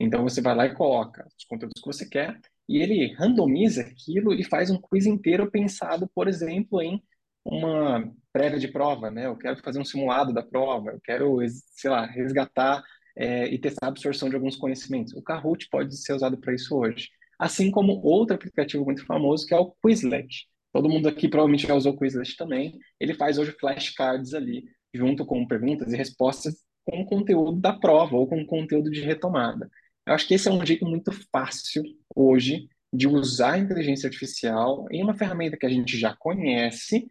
[0.00, 4.32] Então você vai lá e coloca os conteúdos que você quer e ele randomiza aquilo
[4.32, 7.02] e faz um quiz inteiro pensado, por exemplo, em
[7.44, 9.26] uma prévia de prova, né?
[9.26, 12.82] Eu quero fazer um simulado da prova, eu quero, sei lá, resgatar
[13.16, 15.12] é, e testar a absorção de alguns conhecimentos.
[15.14, 17.08] O Kahoot pode ser usado para isso hoje.
[17.38, 20.46] Assim como outro aplicativo muito famoso, que é o Quizlet.
[20.72, 22.78] Todo mundo aqui provavelmente já usou o Quizlet também.
[22.98, 26.54] Ele faz hoje flashcards ali, junto com perguntas e respostas
[26.84, 29.70] com o conteúdo da prova ou com o conteúdo de retomada.
[30.06, 31.82] Eu acho que esse é um jeito muito fácil
[32.14, 37.08] hoje de usar a inteligência artificial em uma ferramenta que a gente já conhece,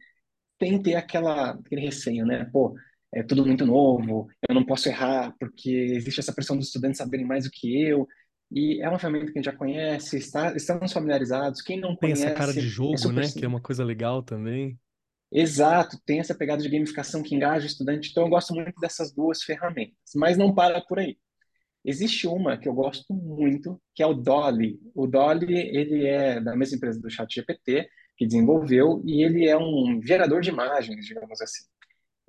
[0.62, 2.46] sem ter aquela, aquele receio, né?
[2.52, 2.76] Pô,
[3.14, 7.26] é tudo muito novo, eu não posso errar porque existe essa pressão dos estudantes saberem
[7.26, 8.08] mais do que eu.
[8.50, 11.62] E é uma ferramenta que a gente já conhece, está, estamos familiarizados.
[11.62, 12.22] Quem não tem conhece.
[12.22, 13.22] Tem essa cara de é jogo, é né?
[13.32, 14.78] Que é uma coisa legal também.
[15.32, 18.10] Exato, tem essa pegada de gamificação que engaja o estudante.
[18.12, 19.96] Então, eu gosto muito dessas duas ferramentas.
[20.16, 21.18] Mas não para por aí.
[21.84, 24.80] Existe uma que eu gosto muito, que é o Dolly.
[24.94, 30.02] O Dolly, ele é da mesma empresa do ChatGPT, que desenvolveu, e ele é um
[30.04, 31.64] gerador de imagens, digamos assim.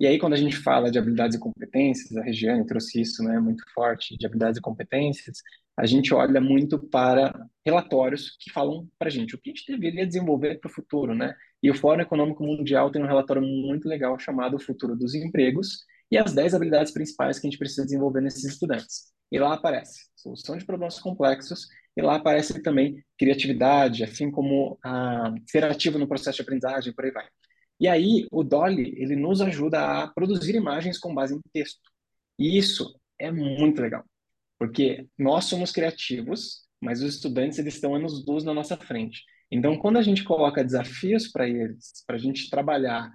[0.03, 3.39] E aí, quando a gente fala de habilidades e competências, a Regiane trouxe isso né,
[3.39, 5.37] muito forte, de habilidades e competências,
[5.77, 7.33] a gente olha muito para
[7.65, 11.15] relatórios que falam para a gente o que a gente deveria desenvolver para o futuro,
[11.15, 11.33] né?
[11.63, 15.85] E o Fórum Econômico Mundial tem um relatório muito legal chamado O Futuro dos Empregos
[16.11, 19.13] e as 10 habilidades principais que a gente precisa desenvolver nesses estudantes.
[19.31, 25.33] E lá aparece solução de problemas complexos e lá aparece também criatividade, assim como a,
[25.49, 27.25] ser ativo no processo de aprendizagem, por aí vai.
[27.83, 31.81] E aí, o Dolly, ele nos ajuda a produzir imagens com base em texto.
[32.39, 34.05] E isso é muito legal,
[34.57, 39.21] porque nós somos criativos, mas os estudantes eles estão anos luz na nossa frente.
[39.51, 43.11] Então, quando a gente coloca desafios para eles, para a gente trabalhar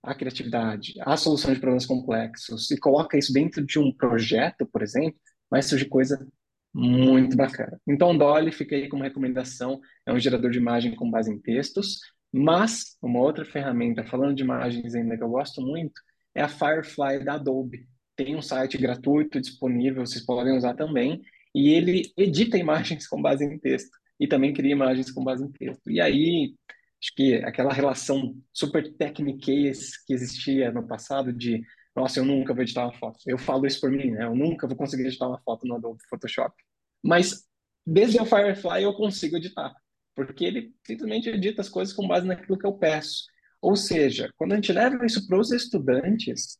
[0.00, 4.84] a criatividade, a solução de problemas complexos, e coloca isso dentro de um projeto, por
[4.84, 5.18] exemplo,
[5.50, 6.24] vai surgir coisa
[6.72, 7.76] muito bacana.
[7.88, 11.98] Então, Dolly fica aí como recomendação, é um gerador de imagem com base em textos,
[12.32, 16.00] mas uma outra ferramenta, falando de imagens ainda que eu gosto muito,
[16.34, 17.86] é a Firefly da Adobe.
[18.16, 21.20] Tem um site gratuito disponível, vocês podem usar também,
[21.54, 25.50] e ele edita imagens com base em texto e também cria imagens com base em
[25.50, 25.90] texto.
[25.90, 26.54] E aí,
[27.00, 31.62] acho que aquela relação super techniquez que existia no passado de
[31.94, 33.18] nossa, eu nunca vou editar uma foto.
[33.26, 34.24] Eu falo isso por mim, né?
[34.24, 36.54] Eu nunca vou conseguir editar uma foto no Adobe Photoshop.
[37.02, 37.46] Mas
[37.86, 39.74] desde o Firefly eu consigo editar.
[40.14, 43.24] Porque ele simplesmente edita as coisas com base naquilo que eu peço.
[43.60, 46.58] Ou seja, quando a gente leva isso para os estudantes,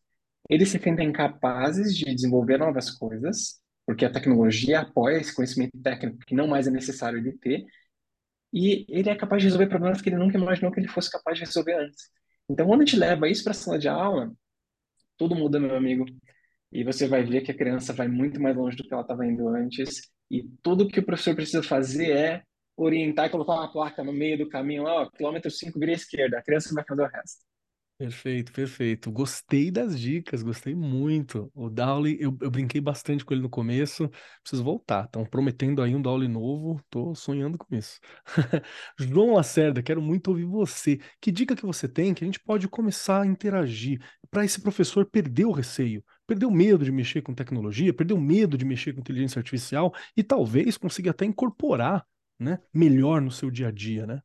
[0.49, 6.19] eles se sentem capazes de desenvolver novas coisas, porque a tecnologia apoia esse conhecimento técnico
[6.27, 7.65] que não mais é necessário ele ter,
[8.53, 11.39] e ele é capaz de resolver problemas que ele nunca imaginou que ele fosse capaz
[11.39, 12.11] de resolver antes.
[12.49, 14.33] Então, quando a gente leva isso para a sala de aula,
[15.17, 16.05] tudo muda, meu amigo.
[16.71, 19.27] E você vai ver que a criança vai muito mais longe do que ela estava
[19.27, 20.11] indo antes.
[20.31, 22.43] E tudo que o professor precisa fazer é
[22.85, 26.39] orientar e colocar uma placa no meio do caminho, ó, quilômetro 5, vira esquerda.
[26.39, 27.53] A criança vai fazer o resto.
[28.03, 29.13] Perfeito, perfeito.
[29.13, 31.49] Gostei das dicas, gostei muito.
[31.55, 34.11] O Dowley, eu, eu brinquei bastante com ele no começo,
[34.43, 35.05] preciso voltar.
[35.05, 38.01] Estão prometendo aí um Dowley novo, tô sonhando com isso.
[38.99, 40.99] João Lacerda, quero muito ouvir você.
[41.21, 45.07] Que dica que você tem que a gente pode começar a interagir para esse professor
[45.07, 48.93] perder o receio, perder o medo de mexer com tecnologia, perder o medo de mexer
[48.93, 52.05] com inteligência artificial e talvez consiga até incorporar,
[52.39, 54.23] né, melhor no seu dia a dia, né?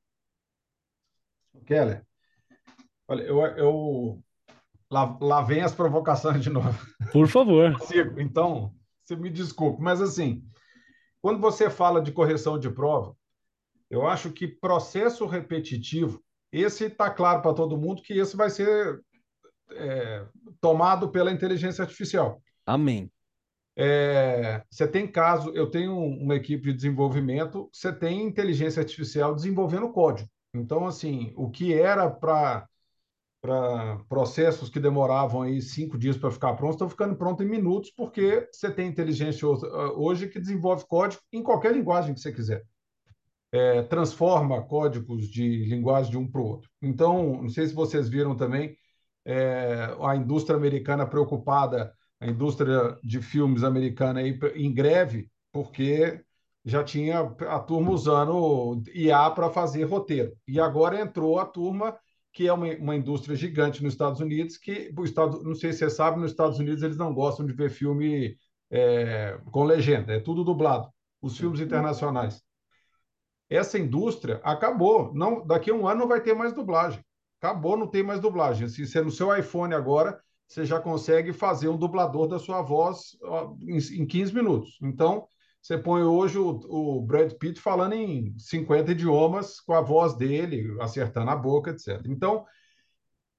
[1.65, 2.07] Keller,
[3.07, 4.23] Olha, eu, eu
[4.91, 6.77] lá, lá vem as provocações de novo.
[7.11, 7.75] Por favor.
[8.19, 10.43] Então, você me desculpe, mas assim,
[11.21, 13.15] quando você fala de correção de prova,
[13.89, 19.01] eu acho que processo repetitivo, esse está claro para todo mundo que esse vai ser
[19.71, 20.25] é,
[20.59, 22.41] tomado pela inteligência artificial.
[22.65, 23.09] Amém.
[23.79, 29.91] É, você tem caso, eu tenho uma equipe de desenvolvimento, você tem inteligência artificial desenvolvendo
[29.91, 30.27] código.
[30.51, 32.67] Então, assim, o que era para
[34.09, 38.49] processos que demoravam aí cinco dias para ficar prontos, estão ficando prontos em minutos, porque
[38.51, 42.63] você tem inteligência hoje que desenvolve código em qualquer linguagem que você quiser.
[43.51, 46.69] É, transforma códigos de linguagem de um para o outro.
[46.81, 48.75] Então, não sei se vocês viram também
[49.23, 56.21] é, a indústria americana preocupada, a indústria de filmes americana aí, em greve, porque
[56.65, 60.33] já tinha a turma usando IA para fazer roteiro.
[60.47, 61.97] E agora entrou a turma
[62.37, 65.79] que é uma, uma indústria gigante nos Estados Unidos, que o Estado, não sei se
[65.79, 68.37] você sabe, nos Estados Unidos eles não gostam de ver filme
[68.69, 70.87] é, com legenda, é tudo dublado,
[71.19, 72.43] os filmes internacionais.
[73.49, 77.03] Essa indústria acabou, não, daqui a um ano não vai ter mais dublagem.
[77.41, 78.67] Acabou, não tem mais dublagem.
[78.67, 83.17] Se você no seu iPhone agora, você já consegue fazer um dublador da sua voz
[83.61, 84.77] em, em 15 minutos.
[84.81, 85.27] Então,
[85.61, 90.77] você põe hoje o, o, Brad Pitt falando em 50 idiomas com a voz dele,
[90.79, 92.01] acertando a boca, etc.
[92.05, 92.45] Então,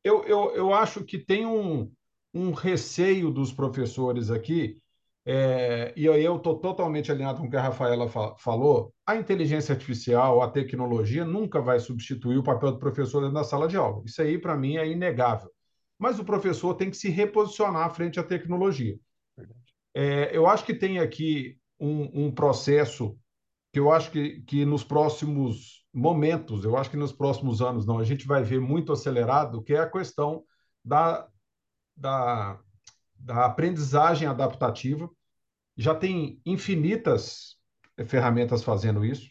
[0.04, 1.90] eu, eu, eu acho que tem um,
[2.34, 4.78] um receio dos professores aqui,
[5.24, 9.16] é, e aí eu estou totalmente alinhado com o que a Rafaela fa falou, a
[9.16, 14.02] inteligência artificial, a tecnologia nunca vai substituir o papel do professor na sala de aula.
[14.04, 15.50] Isso aí, para mim, é inegável.
[15.98, 18.98] Mas o professor tem que se reposicionar frente à tecnologia.
[19.94, 23.18] É, eu acho que tem aqui um, um processo
[23.72, 27.98] que eu acho que, que nos próximos momentos, eu acho que nos próximos anos não,
[27.98, 30.44] a gente vai ver muito acelerado, que é a questão
[30.84, 31.26] da,
[31.96, 32.58] da,
[33.14, 35.10] da aprendizagem adaptativa.
[35.76, 37.56] Já tem infinitas
[38.06, 39.28] ferramentas fazendo isso.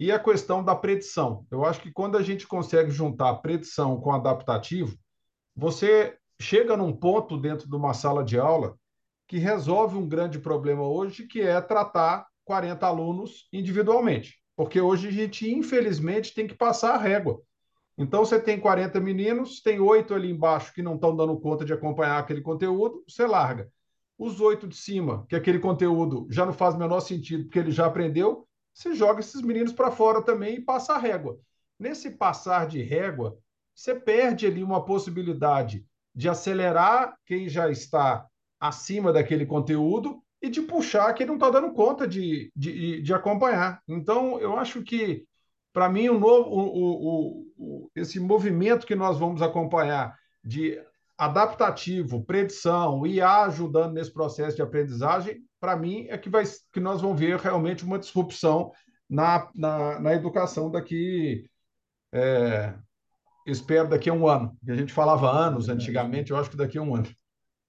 [0.00, 1.46] E a questão da predição.
[1.50, 4.96] Eu acho que quando a gente consegue juntar predição com adaptativo,
[5.58, 8.78] você chega num ponto dentro de uma sala de aula
[9.26, 14.38] que resolve um grande problema hoje, que é tratar 40 alunos individualmente.
[14.54, 17.42] Porque hoje a gente, infelizmente, tem que passar a régua.
[17.98, 21.72] Então, você tem 40 meninos, tem oito ali embaixo que não estão dando conta de
[21.72, 23.68] acompanhar aquele conteúdo, você larga.
[24.16, 27.72] Os oito de cima, que aquele conteúdo já não faz o menor sentido, porque ele
[27.72, 31.36] já aprendeu, você joga esses meninos para fora também e passa a régua.
[31.76, 33.36] Nesse passar de régua,
[33.78, 38.26] você perde ali uma possibilidade de acelerar quem já está
[38.58, 43.14] acima daquele conteúdo e de puxar que ele não está dando conta de, de, de,
[43.14, 43.80] acompanhar.
[43.86, 45.24] Então, eu acho que,
[45.72, 50.12] para mim, o novo, o, o, o, esse movimento que nós vamos acompanhar
[50.42, 50.82] de
[51.16, 57.00] adaptativo, predição, IA ajudando nesse processo de aprendizagem, para mim, é que, vai, que nós
[57.00, 58.72] vamos ver realmente uma disrupção
[59.08, 61.48] na, na, na educação daqui.
[62.12, 62.74] É,
[63.52, 64.56] espero daqui a um ano.
[64.68, 67.08] A gente falava anos antigamente, eu acho que daqui a um ano.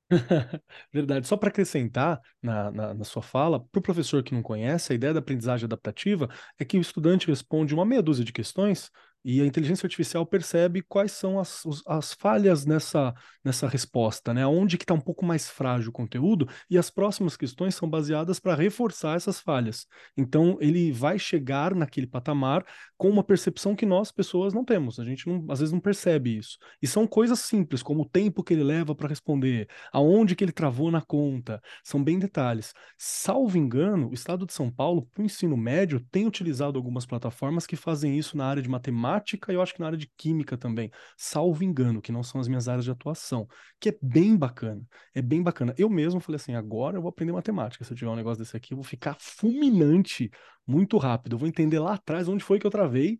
[0.92, 1.28] Verdade.
[1.28, 4.96] Só para acrescentar na, na, na, sua fala, para o professor que não conhece, a
[4.96, 6.28] ideia da aprendizagem adaptativa
[6.58, 8.90] é que o estudante responde uma meia dúzia de questões,
[9.24, 13.14] E a inteligência artificial percebe quais são as, as falhas nessa,
[13.44, 14.48] nessa resposta, né?
[14.48, 18.40] Onde que está um pouco mais frágil o conteúdo, e as próximas questões são baseadas
[18.40, 19.86] para reforçar essas falhas.
[20.16, 22.66] Então, ele vai chegar naquele patamar
[22.98, 25.00] com uma percepção que nós, pessoas, não temos.
[25.00, 26.58] A gente, não, às vezes, não percebe isso.
[26.82, 30.52] E são coisas simples, como o tempo que ele leva para responder, aonde que ele
[30.54, 32.74] travou na conta, são bem detalhes.
[32.98, 37.68] Salvo engano, o Estado de São Paulo, para o ensino médio, tem utilizado algumas plataformas
[37.68, 40.08] que fazem isso na área de matemática matemática e eu acho que na área de
[40.18, 43.48] química também, salvo engano, que não são as minhas áreas de atuação,
[43.80, 44.82] que é bem bacana,
[45.14, 45.74] é bem bacana.
[45.78, 48.56] Eu mesmo falei assim, agora eu vou aprender matemática, se eu tiver um negócio desse
[48.56, 50.30] aqui, eu vou ficar fulminante
[50.66, 53.20] muito rápido, eu vou entender lá atrás onde foi que eu travei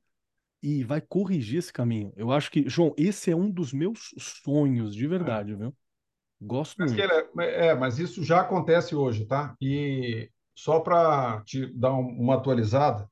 [0.62, 2.14] e vai corrigir esse caminho.
[2.16, 5.56] Eu acho que, João, esse é um dos meus sonhos, de verdade, é.
[5.56, 5.76] viu?
[6.42, 7.40] Gosto mas muito.
[7.40, 9.56] É, é, mas isso já acontece hoje, tá?
[9.62, 13.10] E só para te dar uma atualizada,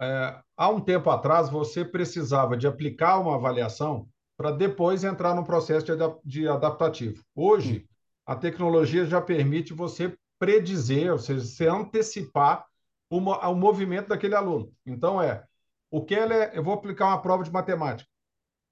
[0.00, 5.44] é, há um tempo atrás, você precisava de aplicar uma avaliação para depois entrar no
[5.44, 7.22] processo de, adap de adaptativo.
[7.34, 7.88] Hoje,
[8.26, 12.66] a tecnologia já permite você predizer, ou seja, você antecipar
[13.08, 14.70] o, o movimento daquele aluno.
[14.84, 15.44] Então, é,
[15.90, 18.10] o Keller, eu vou aplicar uma prova de matemática.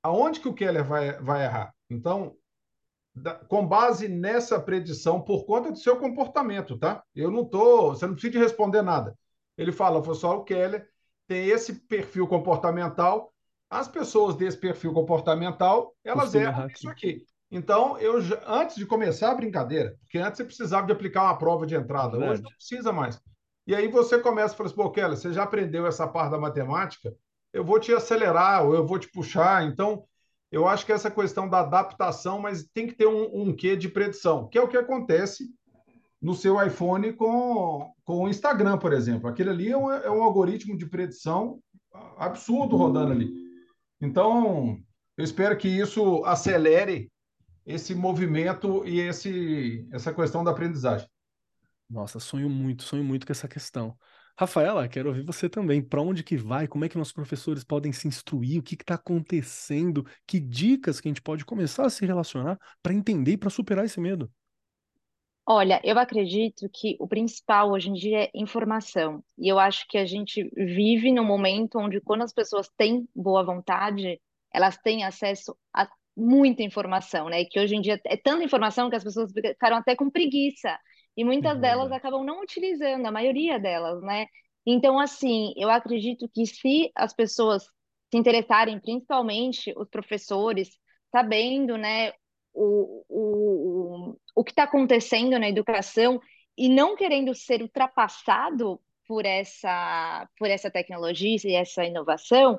[0.03, 1.73] Aonde que o Keller vai, vai errar?
[1.89, 2.37] Então,
[3.15, 7.03] da, com base nessa predição, por conta do seu comportamento, tá?
[7.15, 9.17] Eu não tô, você não precisa de responder nada.
[9.57, 10.87] Ele fala, foi só o Keller
[11.27, 13.33] tem esse perfil comportamental.
[13.71, 17.25] As pessoas desse perfil comportamental, elas erram isso aqui.
[17.51, 21.67] Então, eu antes de começar a brincadeira, porque antes você precisava de aplicar uma prova
[21.67, 22.33] de entrada, Verdade.
[22.33, 23.21] hoje não precisa mais.
[23.67, 26.39] E aí você começa a falar assim, pô, Kelly, você já aprendeu essa parte da
[26.39, 27.15] matemática,
[27.53, 29.65] eu vou te acelerar, ou eu vou te puxar.
[29.65, 30.05] Então,
[30.51, 33.89] eu acho que essa questão da adaptação, mas tem que ter um, um quê de
[33.89, 35.49] predição, que é o que acontece
[36.25, 39.29] no seu iPhone com, com o Instagram, por exemplo.
[39.29, 41.61] Aquele ali é um, é um algoritmo de predição
[42.17, 43.31] absurdo rodando ali.
[44.01, 44.79] Então,
[45.19, 47.13] eu espero que isso acelere
[47.67, 51.07] esse movimento e esse, essa questão da aprendizagem.
[51.91, 53.95] Nossa, sonho muito, sonho muito com essa questão.
[54.39, 55.83] Rafaela, quero ouvir você também.
[55.83, 56.67] Para onde que vai?
[56.67, 58.61] Como é que nossos professores podem se instruir?
[58.61, 60.07] O que está acontecendo?
[60.27, 63.85] Que dicas que a gente pode começar a se relacionar para entender e para superar
[63.85, 64.33] esse medo?
[65.47, 69.23] Olha, eu acredito que o principal hoje em dia é informação.
[69.39, 73.45] E eu acho que a gente vive num momento onde, quando as pessoas têm boa
[73.45, 74.21] vontade,
[74.51, 75.87] elas têm acesso a
[76.17, 77.43] muita informação, né?
[77.43, 80.79] E que hoje em dia é tanta informação que as pessoas ficaram até com preguiça.
[81.17, 84.27] E muitas delas acabam não utilizando, a maioria delas, né?
[84.67, 87.65] Então, assim, eu acredito que se as pessoas
[88.11, 90.71] se interessarem, principalmente os professores,
[91.13, 92.13] sabendo, né,
[92.55, 96.21] o, o, o que está acontecendo na educação
[96.57, 102.59] e não querendo ser ultrapassado por essa, por essa tecnologia e essa inovação,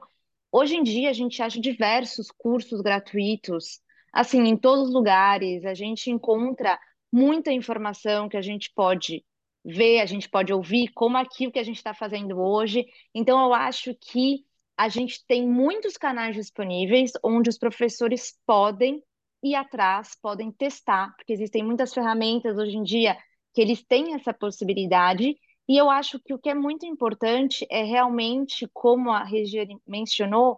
[0.52, 3.80] hoje em dia a gente acha diversos cursos gratuitos,
[4.14, 6.78] assim, em todos os lugares, a gente encontra
[7.12, 9.26] muita informação que a gente pode
[9.64, 12.86] ver, a gente pode ouvir, como aquilo que a gente está fazendo hoje.
[13.14, 14.46] Então, eu acho que
[14.78, 19.02] a gente tem muitos canais disponíveis onde os professores podem
[19.46, 23.18] ir atrás, podem testar, porque existem muitas ferramentas hoje em dia
[23.54, 25.38] que eles têm essa possibilidade.
[25.68, 30.58] E eu acho que o que é muito importante é realmente, como a Regiane mencionou,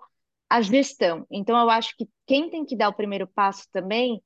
[0.49, 1.25] a gestão.
[1.29, 4.21] Então, eu acho que quem tem que dar o primeiro passo também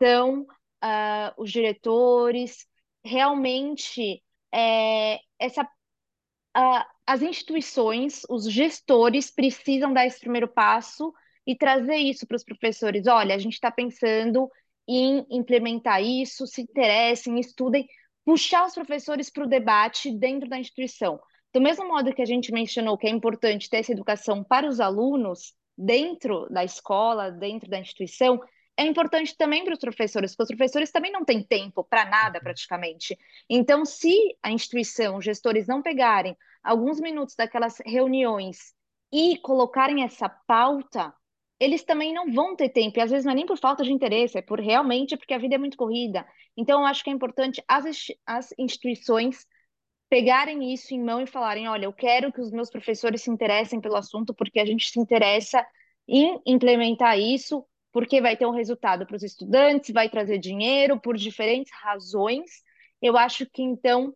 [0.00, 2.66] são uh, os diretores,
[3.04, 4.22] realmente
[4.52, 11.12] é, essa, uh, as instituições, os gestores precisam dar esse primeiro passo
[11.46, 13.06] e trazer isso para os professores.
[13.06, 14.50] Olha, a gente está pensando
[14.88, 17.86] em implementar isso, se interessem, estudem,
[18.24, 21.20] puxar os professores para o debate dentro da instituição.
[21.52, 24.80] Do mesmo modo que a gente mencionou que é importante ter essa educação para os
[24.80, 28.40] alunos dentro da escola, dentro da instituição,
[28.76, 32.40] é importante também para os professores, porque os professores também não têm tempo para nada
[32.40, 33.16] praticamente.
[33.48, 38.72] Então, se a instituição, os gestores não pegarem alguns minutos daquelas reuniões
[39.12, 41.12] e colocarem essa pauta,
[41.62, 43.92] eles também não vão ter tempo, e às vezes não é nem por falta de
[43.92, 46.26] interesse, é por realmente porque a vida é muito corrida.
[46.56, 47.84] Então, eu acho que é importante as,
[48.26, 49.46] as instituições
[50.10, 53.80] pegarem isso em mão e falarem: olha, eu quero que os meus professores se interessem
[53.80, 55.64] pelo assunto, porque a gente se interessa
[56.08, 61.16] em implementar isso, porque vai ter um resultado para os estudantes, vai trazer dinheiro por
[61.16, 62.50] diferentes razões.
[63.00, 64.12] Eu acho que então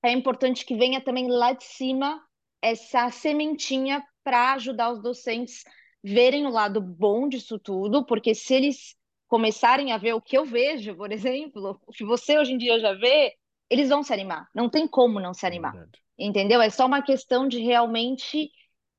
[0.00, 2.22] é importante que venha também lá de cima
[2.62, 5.64] essa sementinha para ajudar os docentes
[6.04, 8.94] verem o lado bom disso tudo, porque se eles
[9.26, 12.78] começarem a ver o que eu vejo, por exemplo, o que você hoje em dia
[12.78, 13.34] já vê,
[13.70, 14.46] eles vão se animar.
[14.54, 15.74] Não tem como não se animar.
[16.18, 16.60] Entendeu?
[16.60, 18.50] É só uma questão de realmente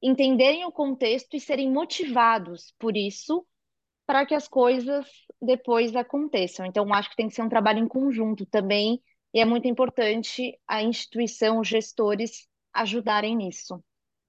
[0.01, 3.45] entenderem o contexto e serem motivados por isso
[4.07, 5.05] para que as coisas
[5.39, 6.65] depois aconteçam.
[6.65, 9.01] Então, acho que tem que ser um trabalho em conjunto também,
[9.33, 13.83] e é muito importante a instituição, os gestores ajudarem nisso.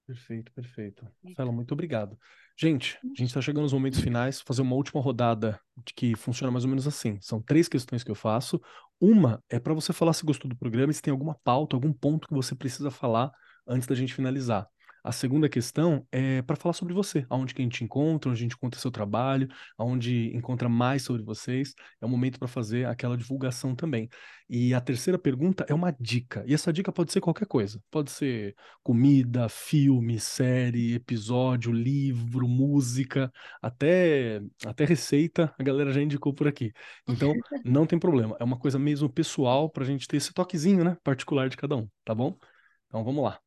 [0.07, 1.07] Perfeito, perfeito.
[1.25, 2.19] Rafaela, muito obrigado.
[2.59, 5.61] Gente, a gente está chegando nos momentos finais, vou fazer uma última rodada
[5.95, 7.19] que funciona mais ou menos assim.
[7.21, 8.59] São três questões que eu faço.
[8.99, 12.27] Uma é para você falar se gostou do programa se tem alguma pauta, algum ponto
[12.27, 13.31] que você precisa falar
[13.67, 14.67] antes da gente finalizar.
[15.07, 18.43] A segunda questão é para falar sobre você, aonde que a gente encontra, onde a
[18.43, 19.47] gente encontra seu trabalho,
[19.79, 21.75] aonde encontra mais sobre vocês.
[22.01, 24.09] É o momento para fazer aquela divulgação também.
[24.51, 26.43] E a terceira pergunta é uma dica.
[26.45, 27.81] E essa dica pode ser qualquer coisa.
[27.89, 33.33] Pode ser comida, filme, série, episódio, livro, música,
[33.63, 36.73] até até receita, a galera já indicou por aqui.
[37.09, 37.33] Então,
[37.65, 38.37] não tem problema.
[38.41, 41.77] É uma coisa mesmo pessoal para a gente ter esse toquezinho, né, particular de cada
[41.77, 42.37] um, tá bom?
[42.89, 43.46] Então, vamos lá.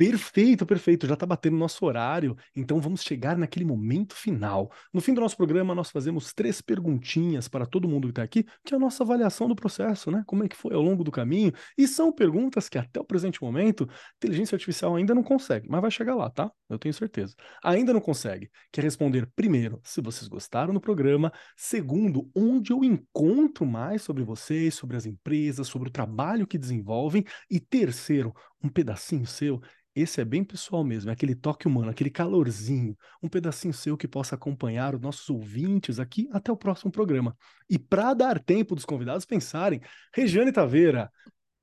[0.00, 1.06] Perfeito, perfeito.
[1.06, 4.72] Já está batendo nosso horário, então vamos chegar naquele momento final.
[4.94, 8.46] No fim do nosso programa, nós fazemos três perguntinhas para todo mundo que está aqui,
[8.64, 10.24] que é a nossa avaliação do processo, né?
[10.26, 11.52] Como é que foi ao longo do caminho.
[11.76, 13.86] E são perguntas que até o presente momento,
[14.16, 16.50] inteligência artificial ainda não consegue, mas vai chegar lá, tá?
[16.70, 17.34] Eu tenho certeza.
[17.62, 18.48] Ainda não consegue.
[18.72, 24.72] Quer responder primeiro se vocês gostaram do programa, segundo, onde eu encontro mais sobre vocês,
[24.72, 28.32] sobre as empresas, sobre o trabalho que desenvolvem, e terceiro,
[28.62, 29.60] um pedacinho seu
[29.94, 34.06] esse é bem pessoal mesmo, é aquele toque humano, aquele calorzinho, um pedacinho seu que
[34.06, 37.36] possa acompanhar os nossos ouvintes aqui até o próximo programa.
[37.68, 39.80] E para dar tempo dos convidados pensarem,
[40.14, 41.10] Regiane Taveira,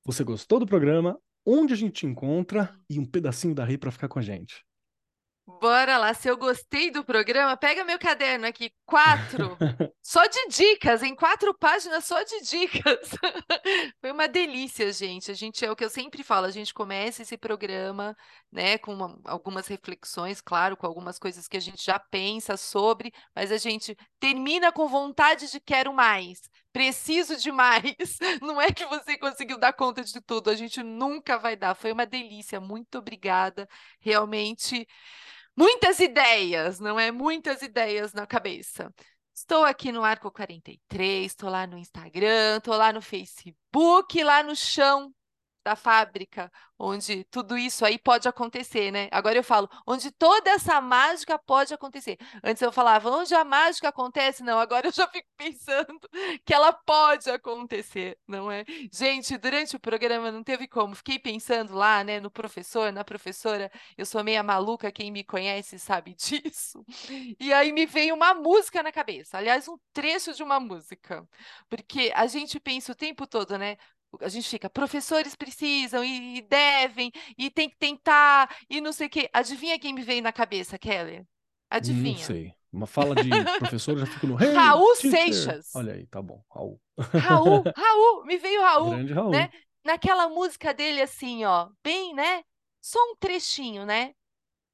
[0.04, 1.18] você gostou do programa?
[1.44, 2.74] Onde a gente te encontra?
[2.90, 4.62] E um pedacinho da rei para ficar com a gente.
[5.48, 9.56] Bora lá, se eu gostei do programa, pega meu caderno aqui, quatro,
[10.02, 13.08] só de dicas, em quatro páginas só de dicas.
[13.98, 15.30] Foi uma delícia, gente.
[15.30, 18.14] A gente é o que eu sempre falo, a gente começa esse programa,
[18.52, 23.10] né, com uma, algumas reflexões, claro, com algumas coisas que a gente já pensa sobre,
[23.34, 26.42] mas a gente termina com vontade de quero mais,
[26.74, 28.18] preciso de mais.
[28.42, 31.74] Não é que você conseguiu dar conta de tudo, a gente nunca vai dar.
[31.74, 33.66] Foi uma delícia, muito obrigada.
[33.98, 34.86] Realmente
[35.58, 37.10] muitas ideias, não é?
[37.10, 38.94] Muitas ideias na cabeça.
[39.34, 44.54] Estou aqui no Arco 43, estou lá no Instagram, estou lá no Facebook, lá no
[44.54, 45.12] chão
[45.68, 49.08] da fábrica, onde tudo isso aí pode acontecer, né?
[49.10, 52.16] Agora eu falo, onde toda essa mágica pode acontecer.
[52.42, 54.42] Antes eu falava, onde a mágica acontece?
[54.42, 56.00] Não, agora eu já fico pensando
[56.44, 58.64] que ela pode acontecer, não é?
[58.90, 63.70] Gente, durante o programa não teve como, fiquei pensando lá, né, no professor, na professora,
[63.96, 66.82] eu sou meia maluca, quem me conhece sabe disso.
[67.38, 71.28] E aí me veio uma música na cabeça, aliás, um trecho de uma música,
[71.68, 73.76] porque a gente pensa o tempo todo, né?
[74.20, 79.10] A gente fica, professores precisam e, devem, e tem que tentar, e não sei o
[79.10, 79.28] quê.
[79.32, 81.24] Adivinha quem me veio na cabeça, Kelly?
[81.70, 82.18] Adivinha.
[82.18, 82.54] Não sei.
[82.72, 85.10] Uma fala de professor, eu já fico no hey, Raul teacher.
[85.10, 85.70] Seixas.
[85.74, 86.42] Olha aí, tá bom.
[86.50, 86.80] Raul.
[86.98, 88.90] Raul, Raul, me veio Raul.
[88.90, 89.30] Grande Raul.
[89.30, 89.50] Né?
[89.84, 92.42] Naquela música dele, assim, ó, bem, né?
[92.80, 94.12] Só um trechinho, né?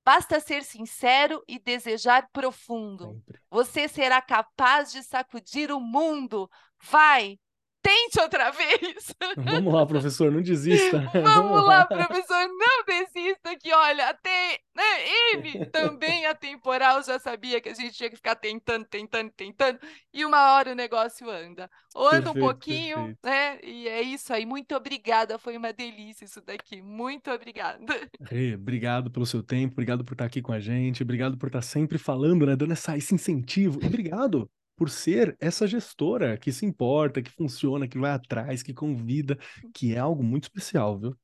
[0.04, 3.06] Basta ser sincero e desejar profundo.
[3.06, 3.40] Sempre.
[3.50, 6.50] Você será capaz de sacudir o mundo.
[6.82, 7.38] Vai,
[7.84, 9.14] tente outra vez.
[9.36, 11.00] Vamos lá, professor, não desista.
[11.12, 17.68] Vamos lá, professor, não desista, que olha, até né, ele também atemporal já sabia que
[17.68, 19.78] a gente tinha que ficar tentando, tentando, tentando,
[20.12, 21.70] e uma hora o negócio anda.
[21.94, 23.18] Ou anda Perfeito, um pouquinho, perfeito.
[23.22, 23.58] né?
[23.62, 24.46] E é isso aí.
[24.46, 26.80] Muito obrigada, foi uma delícia isso daqui.
[26.80, 27.84] Muito obrigada.
[28.22, 31.62] Rê, obrigado pelo seu tempo, obrigado por estar aqui com a gente, obrigado por estar
[31.62, 37.22] sempre falando, né, dando essa, esse incentivo, obrigado por ser essa gestora que se importa,
[37.22, 39.38] que funciona, que vai atrás, que convida,
[39.72, 41.16] que é algo muito especial, viu?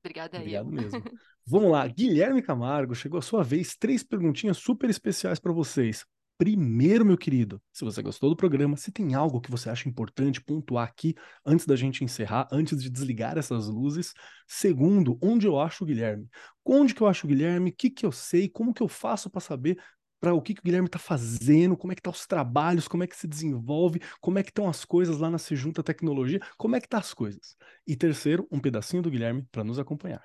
[0.00, 0.56] Obrigada aí.
[0.56, 1.02] Obrigado mesmo.
[1.48, 6.04] Vamos lá, Guilherme Camargo, chegou a sua vez, três perguntinhas super especiais para vocês.
[6.38, 10.42] Primeiro, meu querido, se você gostou do programa, se tem algo que você acha importante
[10.42, 11.14] pontuar aqui
[11.46, 14.12] antes da gente encerrar, antes de desligar essas luzes.
[14.46, 16.28] Segundo, onde eu acho o Guilherme?
[16.62, 17.70] Onde que eu acho o Guilherme?
[17.70, 18.50] O que que eu sei?
[18.50, 19.78] Como que eu faço para saber
[20.20, 22.88] para o que, que o Guilherme está fazendo, como é que estão tá os trabalhos,
[22.88, 25.82] como é que se desenvolve, como é que estão as coisas lá na Se Junta
[25.82, 27.56] Tecnologia, como é que tá as coisas.
[27.86, 30.24] E terceiro, um pedacinho do Guilherme para nos acompanhar.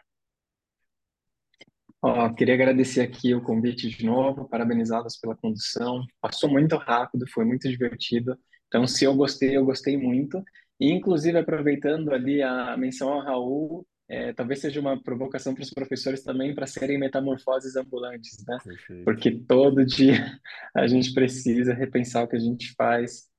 [2.04, 6.04] Ó, queria agradecer aqui o convite de novo, parabenizá-los pela condução.
[6.20, 8.36] Passou muito rápido, foi muito divertido.
[8.68, 10.44] Então, se eu gostei, eu gostei muito.
[10.80, 15.70] E, inclusive, aproveitando ali a menção ao Raul, é, talvez seja uma provocação para os
[15.70, 18.58] professores também para serem metamorfoses ambulantes, né?
[18.62, 19.06] Perfeito.
[19.06, 20.38] Porque todo dia
[20.76, 23.30] a gente precisa repensar o que a gente faz,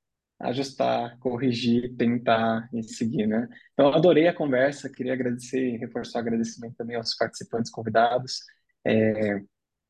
[0.41, 3.47] ajustar, corrigir, tentar e seguir, né?
[3.75, 8.39] Então, adorei a conversa, queria agradecer e reforçar o agradecimento também aos participantes convidados.
[8.83, 9.43] É,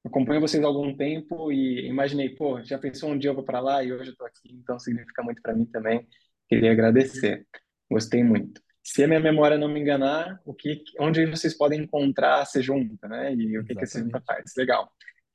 [0.04, 3.60] acompanho vocês há algum tempo e imaginei, pô, já pensou um dia eu vou para
[3.60, 6.04] lá e hoje eu estou aqui, então significa muito para mim também.
[6.48, 7.46] Queria agradecer.
[7.88, 8.60] Gostei muito.
[8.82, 13.06] Se a minha memória não me enganar, o que, onde vocês podem encontrar a Sejunta,
[13.08, 13.34] né?
[13.34, 14.52] E o que, que a Sejunta faz?
[14.56, 14.90] Legal.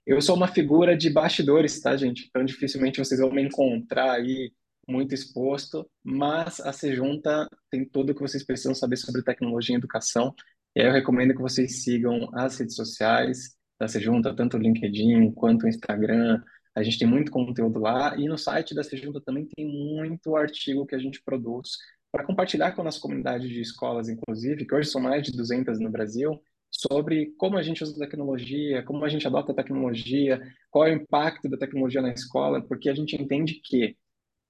[0.05, 2.27] Eu sou uma figura de bastidores, tá, gente?
[2.29, 4.51] Então dificilmente vocês vão me encontrar aí
[4.87, 9.77] muito exposto, mas a Sejunta tem tudo o que vocês precisam saber sobre tecnologia e
[9.77, 10.33] educação.
[10.75, 15.31] E aí eu recomendo que vocês sigam as redes sociais da Sejunta, tanto o LinkedIn
[15.31, 16.41] quanto o Instagram.
[16.73, 20.85] A gente tem muito conteúdo lá e no site da Sejunta também tem muito artigo
[20.85, 21.71] que a gente produz
[22.17, 25.79] para compartilhar com a nossa comunidade de escolas, inclusive, que hoje são mais de 200
[25.79, 26.41] no Brasil,
[26.71, 30.41] sobre como a gente usa tecnologia, como a gente adota a tecnologia,
[30.71, 33.95] qual é o impacto da tecnologia na escola, porque a gente entende que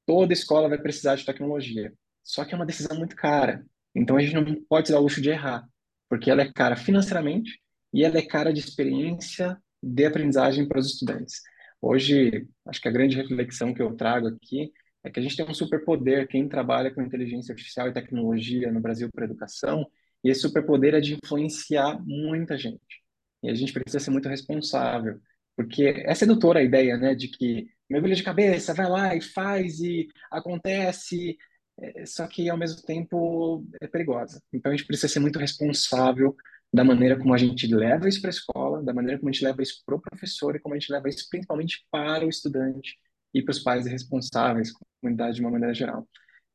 [0.06, 1.94] toda escola vai precisar de tecnologia.
[2.24, 3.66] Só que é uma decisão muito cara.
[3.94, 5.68] Então a gente não pode dar o luxo de errar,
[6.10, 7.60] porque ela é cara financeiramente
[7.94, 11.42] e ela é cara de experiência de aprendizagem para os estudantes.
[11.82, 14.72] Hoje, acho que a grande reflexão que eu trago aqui
[15.04, 18.82] é que a gente tem um superpoder, quem trabalha com inteligência artificial e tecnologia no
[18.82, 19.90] Brasil para educação,
[20.24, 23.04] e esse superpoder é de influenciar muita gente.
[23.44, 25.20] E a gente precisa ser muito responsável,
[25.56, 29.80] porque é sedutora a ideia, né, de que mergulha de cabeça, vai lá e faz
[29.80, 31.38] e acontece,
[31.80, 34.42] é, só que ao mesmo tempo é perigosa.
[34.52, 36.36] Então a gente precisa ser muito responsável
[36.74, 39.44] da maneira como a gente leva isso para a escola, da maneira como a gente
[39.44, 42.98] leva isso para o professor e como a gente leva isso principalmente para o estudante
[43.38, 44.72] e para os pais responsáveis,
[45.02, 46.08] comunidade de uma maneira geral.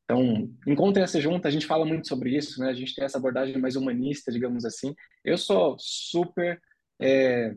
[0.03, 2.69] Então, encontrem essa junta, a gente fala muito sobre isso, né?
[2.69, 4.93] A gente tem essa abordagem mais humanista, digamos assim.
[5.23, 6.59] Eu sou super
[7.01, 7.55] é,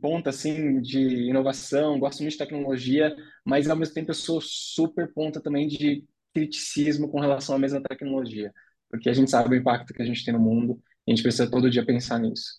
[0.00, 5.12] ponta, assim, de inovação, gosto muito de tecnologia, mas ao mesmo tempo eu sou super
[5.12, 8.52] ponta também de criticismo com relação à mesma tecnologia,
[8.90, 11.50] porque a gente sabe o impacto que a gente tem no mundo a gente precisa
[11.50, 12.56] todo dia pensar nisso.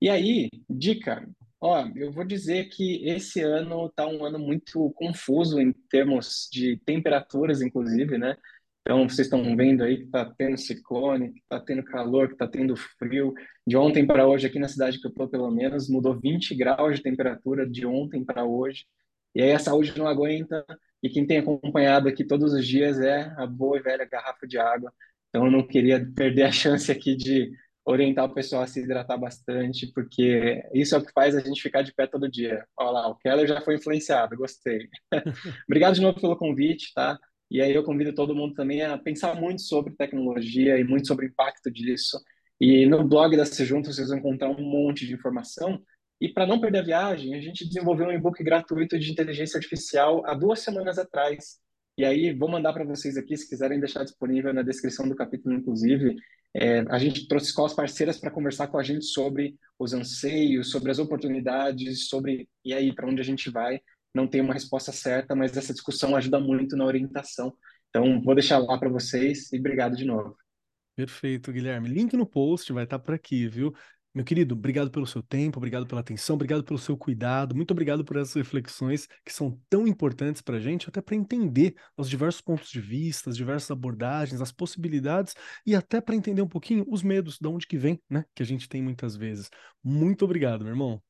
[0.00, 1.26] E aí, dica,
[1.60, 6.76] Ó, eu vou dizer que esse ano está um ano muito confuso em termos de
[6.84, 8.36] temperaturas, inclusive, né?
[8.86, 12.46] Então, vocês estão vendo aí que está tendo ciclone, que está tendo calor, que está
[12.46, 13.32] tendo frio.
[13.66, 16.96] De ontem para hoje, aqui na cidade que eu estou, pelo menos, mudou 20 graus
[16.96, 18.84] de temperatura de ontem para hoje.
[19.34, 20.64] E aí a saúde não aguenta.
[21.02, 24.58] E quem tem acompanhado aqui todos os dias é a boa e velha garrafa de
[24.58, 24.92] água.
[25.30, 27.50] Então, eu não queria perder a chance aqui de
[27.84, 31.60] orientar o pessoal a se hidratar bastante, porque isso é o que faz a gente
[31.60, 32.64] ficar de pé todo dia.
[32.78, 34.88] Olha lá, o Keller já foi influenciado, gostei.
[35.68, 37.18] Obrigado de novo pelo convite, tá?
[37.50, 41.26] E aí eu convido todo mundo também a pensar muito sobre tecnologia e muito sobre
[41.26, 42.18] o impacto disso.
[42.60, 45.82] E no blog da Sejunta vocês vão encontrar um monte de informação.
[46.20, 50.24] E para não perder a viagem, a gente desenvolveu um e-book gratuito de inteligência artificial
[50.24, 51.58] há duas semanas atrás.
[51.98, 55.54] E aí, vou mandar para vocês aqui, se quiserem deixar disponível na descrição do capítulo,
[55.54, 56.16] inclusive.
[56.56, 60.90] É, a gente trouxe escolas parceiras para conversar com a gente sobre os anseios, sobre
[60.90, 63.80] as oportunidades, sobre e aí para onde a gente vai.
[64.14, 67.52] Não tem uma resposta certa, mas essa discussão ajuda muito na orientação.
[67.90, 70.36] Então, vou deixar lá para vocês e obrigado de novo.
[70.96, 71.88] Perfeito, Guilherme.
[71.88, 73.74] Link no post vai estar por aqui, viu?
[74.14, 78.04] Meu querido, obrigado pelo seu tempo, obrigado pela atenção, obrigado pelo seu cuidado, muito obrigado
[78.04, 82.40] por essas reflexões que são tão importantes para a gente, até para entender os diversos
[82.40, 85.34] pontos de vista, as diversas abordagens, as possibilidades
[85.66, 88.24] e até para entender um pouquinho os medos, de onde que vem, né?
[88.36, 89.50] Que a gente tem muitas vezes.
[89.82, 91.02] Muito obrigado, meu irmão.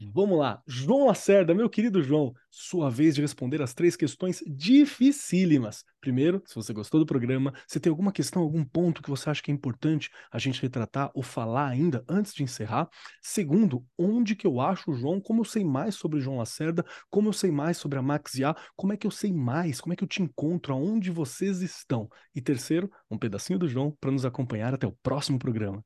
[0.00, 5.84] Vamos lá, João Lacerda, meu querido João, sua vez de responder as três questões dificílimas.
[6.00, 9.40] Primeiro, se você gostou do programa, se tem alguma questão, algum ponto que você acha
[9.40, 12.88] que é importante a gente retratar ou falar ainda antes de encerrar.
[13.22, 16.84] Segundo, onde que eu acho o João, como eu sei mais sobre o João Lacerda,
[17.08, 19.92] como eu sei mais sobre a Max IA, como é que eu sei mais, como
[19.92, 22.08] é que eu te encontro, aonde vocês estão.
[22.34, 25.82] E terceiro, um pedacinho do João para nos acompanhar até o próximo programa.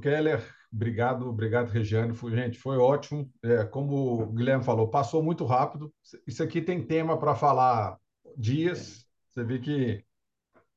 [0.00, 2.14] Keller, Obrigado, obrigado, Regiane.
[2.14, 3.30] Foi, gente, foi ótimo.
[3.42, 5.92] É, como o Guilherme falou, passou muito rápido.
[6.26, 7.96] Isso aqui tem tema para falar
[8.36, 9.06] dias.
[9.30, 10.04] Você vê que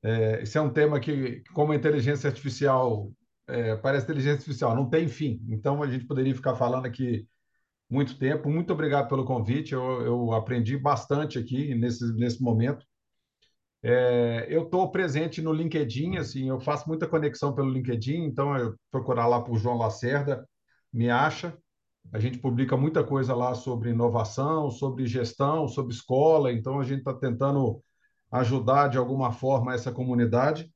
[0.01, 3.11] é, esse é um tema que, como a inteligência artificial,
[3.47, 5.41] é, parece inteligência artificial, não tem fim.
[5.49, 7.27] Então, a gente poderia ficar falando aqui
[7.89, 8.49] muito tempo.
[8.49, 9.73] Muito obrigado pelo convite.
[9.73, 12.85] Eu, eu aprendi bastante aqui nesse, nesse momento.
[13.83, 18.75] É, eu estou presente no LinkedIn, assim, eu faço muita conexão pelo LinkedIn, então eu
[18.91, 20.47] procurar lá por João Lacerda,
[20.93, 21.57] me acha.
[22.13, 26.99] A gente publica muita coisa lá sobre inovação, sobre gestão, sobre escola, então a gente
[26.99, 27.81] está tentando
[28.31, 30.71] ajudar de alguma forma essa comunidade.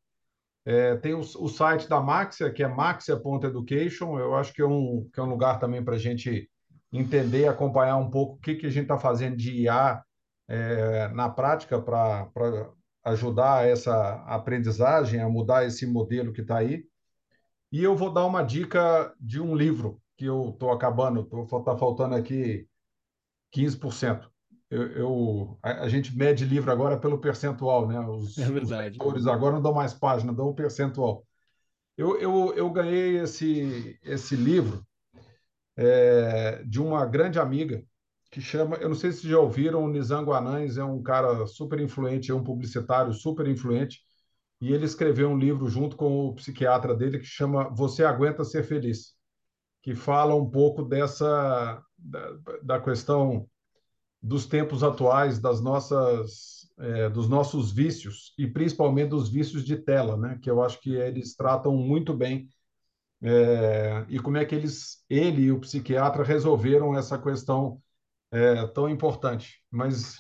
[0.66, 5.08] É, tem o, o, site da Maxia, que é maxia.education, eu acho que é um,
[5.14, 6.50] que é um lugar também para a gente
[6.92, 10.02] entender, acompanhar um pouco o que, que a gente está fazendo de IA
[10.48, 12.28] é, na prática para
[13.06, 16.84] ajudar essa aprendizagem, a mudar esse modelo que está aí.
[17.72, 22.16] E eu vou dar uma dica de um livro que eu estou acabando, está faltando
[22.16, 22.68] aqui
[23.56, 24.28] 15%.
[24.70, 28.00] Eu, eu a, gente mede livro agora pelo percentual, né?
[28.00, 28.98] Os, é verdade.
[29.00, 31.26] os agora não dão mais página, dão o percentual.
[31.96, 34.86] Eu, eu, eu ganhei esse, esse livro
[35.78, 37.86] é, de uma grande amiga
[38.32, 41.80] que chama, eu não sei se já ouviram, o Nizam Guanães é um cara super
[41.80, 44.02] influente, é um publicitário super influente,
[44.60, 48.64] e ele escreveu um livro junto com o psiquiatra dele que chama Você Aguenta Ser
[48.64, 49.14] Feliz,
[49.82, 53.48] que fala um pouco dessa da, da questão
[54.22, 60.18] dos tempos atuais, das nossas, é, dos nossos vícios e principalmente dos vícios de tela,
[60.18, 60.40] né?
[60.42, 62.50] Que eu acho que eles tratam muito bem
[63.22, 67.82] é, e como é que eles, ele e o psiquiatra resolveram essa questão
[68.36, 69.62] é, tão importante.
[69.72, 70.18] Mas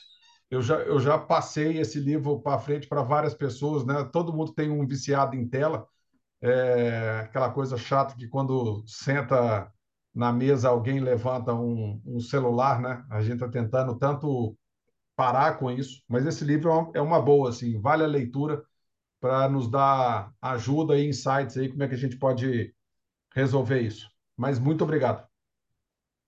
[0.50, 4.04] eu já, eu já passei esse livro para frente para várias pessoas, né?
[4.06, 5.88] Todo mundo tem um viciado em tela,
[6.42, 9.72] é, aquela coisa chata que quando senta
[10.14, 13.06] na mesa alguém levanta um, um celular, né?
[13.10, 14.58] A gente está tentando tanto
[15.16, 18.64] parar com isso, mas esse livro é uma, é uma boa, assim, vale a leitura
[19.20, 22.74] para nos dar ajuda e insights aí como é que a gente pode
[23.36, 24.10] resolver isso.
[24.38, 25.28] Mas muito obrigado.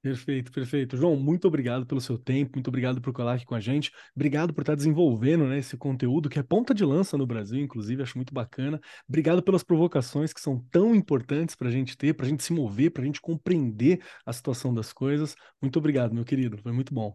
[0.08, 0.96] Perfeito, perfeito.
[0.96, 4.54] João, muito obrigado pelo seu tempo, muito obrigado por colar aqui com a gente, obrigado
[4.54, 8.18] por estar desenvolvendo né, esse conteúdo que é ponta de lança no Brasil, inclusive, acho
[8.18, 8.80] muito bacana.
[9.06, 12.54] Obrigado pelas provocações que são tão importantes para a gente ter, para a gente se
[12.54, 15.36] mover, para a gente compreender a situação das coisas.
[15.62, 17.14] Muito obrigado, meu querido, foi muito bom.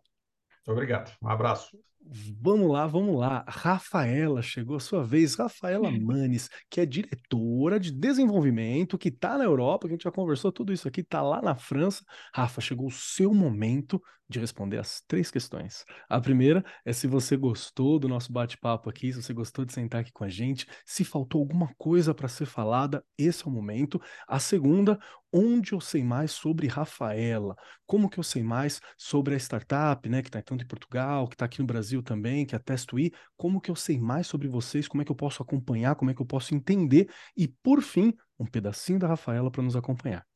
[0.58, 1.91] Muito obrigado, um abraço.
[2.04, 3.44] Vamos lá, vamos lá.
[3.48, 5.36] Rafaela, chegou a sua vez.
[5.36, 10.10] Rafaela Manes, que é diretora de desenvolvimento, que está na Europa, que a gente já
[10.10, 12.04] conversou tudo isso aqui, está lá na França.
[12.34, 15.84] Rafa, chegou o seu momento de responder as três questões.
[16.08, 20.00] A primeira é se você gostou do nosso bate-papo aqui, se você gostou de sentar
[20.00, 24.00] aqui com a gente, se faltou alguma coisa para ser falada, esse é o momento.
[24.26, 24.98] A segunda,
[25.32, 27.56] onde eu sei mais sobre Rafaela?
[27.86, 31.34] Como que eu sei mais sobre a startup, né, que está tanto em Portugal, que
[31.34, 33.12] está aqui no Brasil também, que é a Testuí?
[33.36, 34.86] Como que eu sei mais sobre vocês?
[34.88, 35.94] Como é que eu posso acompanhar?
[35.94, 37.08] Como é que eu posso entender?
[37.36, 40.26] E por fim, um pedacinho da Rafaela para nos acompanhar.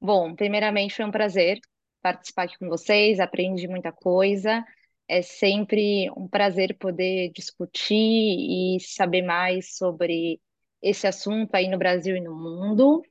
[0.00, 1.58] Bom, primeiramente foi um prazer
[2.02, 4.64] participar aqui com vocês, aprendi muita coisa.
[5.08, 10.40] É sempre um prazer poder discutir e saber mais sobre
[10.82, 13.02] esse assunto aí no Brasil e no mundo.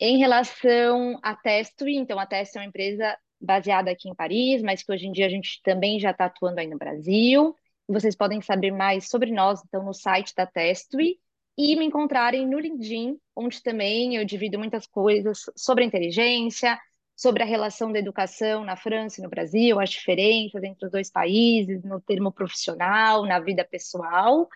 [0.00, 4.82] Em relação à Testo, então a Testo é uma empresa baseada aqui em Paris, mas
[4.82, 7.54] que hoje em dia a gente também já está atuando aí no Brasil.
[7.88, 11.18] Vocês podem saber mais sobre nós, então, no site da Testui
[11.56, 16.78] e me encontrarem no LinkedIn, onde também eu divido muitas coisas sobre inteligência,
[17.16, 21.10] sobre a relação da educação na França e no Brasil, as diferenças entre os dois
[21.10, 24.48] países, no termo profissional, na vida pessoal.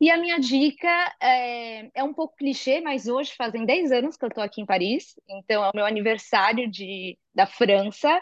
[0.00, 0.88] E a minha dica
[1.20, 4.66] é, é um pouco clichê, mas hoje fazem 10 anos que eu estou aqui em
[4.66, 8.20] Paris, então é o meu aniversário de, da França,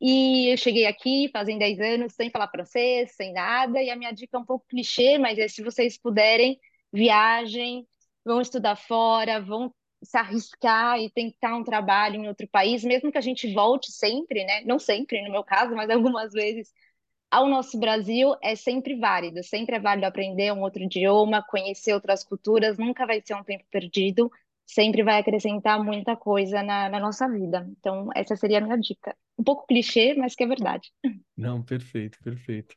[0.00, 4.12] e eu cheguei aqui fazem 10 anos sem falar francês, sem nada, e a minha
[4.12, 6.58] dica é um pouco clichê, mas é se vocês puderem,
[6.92, 7.86] viajem,
[8.24, 13.18] vão estudar fora, vão se arriscar e tentar um trabalho em outro país, mesmo que
[13.18, 14.62] a gente volte sempre, né?
[14.64, 16.72] Não sempre, no meu caso, mas algumas vezes
[17.30, 22.22] ao nosso Brasil é sempre válido, sempre é válido aprender um outro idioma, conhecer outras
[22.24, 24.30] culturas, nunca vai ser um tempo perdido,
[24.66, 27.66] sempre vai acrescentar muita coisa na, na nossa vida.
[27.78, 29.14] Então, essa seria a minha dica.
[29.38, 30.90] Um pouco clichê, mas que é verdade.
[31.36, 32.74] Não, perfeito, perfeito.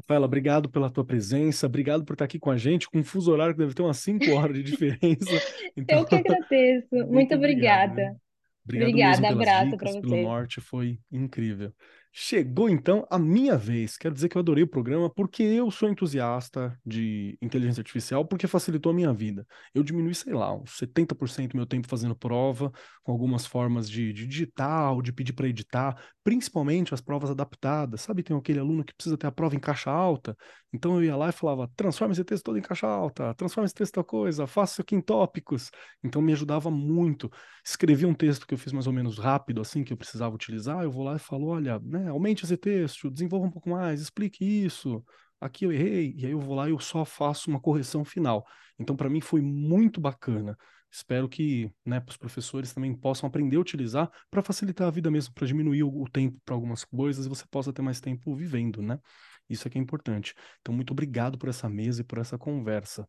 [0.00, 3.30] Rafaela, obrigado pela tua presença, obrigado por estar aqui com a gente, com um fuso
[3.30, 5.30] horário que deve ter umas 5 horas de diferença.
[5.76, 7.92] Então, Eu que agradeço, muito, muito obrigada.
[7.92, 8.16] Obrigado, né?
[8.64, 10.00] Obrigado Obrigada, abraço para você.
[10.00, 11.72] Pelo norte, foi incrível.
[12.12, 13.96] Chegou então a minha vez.
[13.96, 18.48] Quero dizer que eu adorei o programa porque eu sou entusiasta de inteligência artificial, porque
[18.48, 19.46] facilitou a minha vida.
[19.72, 22.72] Eu diminui, sei lá, uns 70% do meu tempo fazendo prova,
[23.04, 28.00] com algumas formas de, de digitar, de pedir para editar, principalmente as provas adaptadas.
[28.00, 30.36] Sabe, tem aquele aluno que precisa ter a prova em caixa alta.
[30.72, 33.74] Então eu ia lá e falava: transforma esse texto todo em caixa alta, transforma esse
[33.74, 35.70] texto em coisa, faça isso aqui em tópicos.
[36.02, 37.30] Então me ajudava muito.
[37.64, 40.82] Escrevi um texto que eu fiz mais ou menos rápido, assim, que eu precisava utilizar.
[40.82, 41.99] Eu vou lá e falo: olha, né?
[42.00, 42.10] Né?
[42.10, 45.04] Aumente esse texto, desenvolva um pouco mais, explique isso.
[45.40, 48.46] Aqui eu errei, e aí eu vou lá e eu só faço uma correção final.
[48.78, 50.56] Então, para mim, foi muito bacana.
[50.90, 55.32] Espero que né, os professores também possam aprender a utilizar para facilitar a vida mesmo,
[55.32, 58.98] para diminuir o, tempo para algumas coisas e você possa ter mais tempo vivendo, né?
[59.48, 60.34] Isso é que é importante.
[60.60, 63.08] Então, muito obrigado por essa mesa e por essa conversa.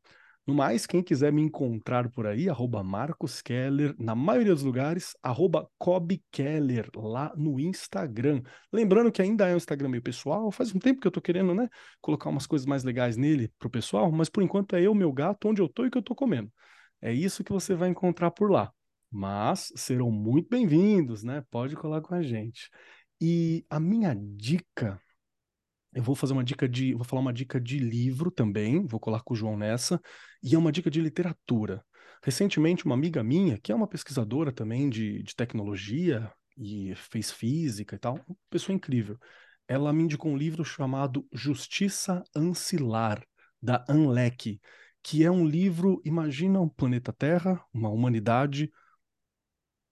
[0.52, 5.16] No mais, quem quiser me encontrar por aí, arroba Marcos Keller, na maioria dos lugares,
[5.24, 5.66] arroba
[6.30, 8.42] Keller, lá no Instagram.
[8.70, 11.56] Lembrando que ainda é um Instagram meio pessoal, faz um tempo que eu tô querendo,
[11.56, 11.70] né,
[12.02, 15.48] colocar umas coisas mais legais nele pro pessoal, mas por enquanto é eu, meu gato,
[15.48, 16.52] onde eu tô e o que eu tô comendo.
[17.02, 18.74] É isso que você vai encontrar por lá.
[19.10, 21.46] Mas serão muito bem-vindos, né?
[21.50, 22.70] Pode colar com a gente.
[23.22, 25.00] E a minha dica,
[25.94, 29.22] eu vou fazer uma dica de, vou falar uma dica de livro também, vou colar
[29.24, 30.02] com o João nessa,
[30.44, 31.84] e é uma dica de literatura.
[32.24, 37.96] Recentemente, uma amiga minha, que é uma pesquisadora também de, de tecnologia e fez física
[37.96, 39.18] e tal, uma pessoa incrível,
[39.68, 43.24] ela me indicou um livro chamado Justiça Ancilar,
[43.62, 44.60] da Anlec,
[45.04, 48.72] que é um livro, imagina um planeta Terra, uma humanidade,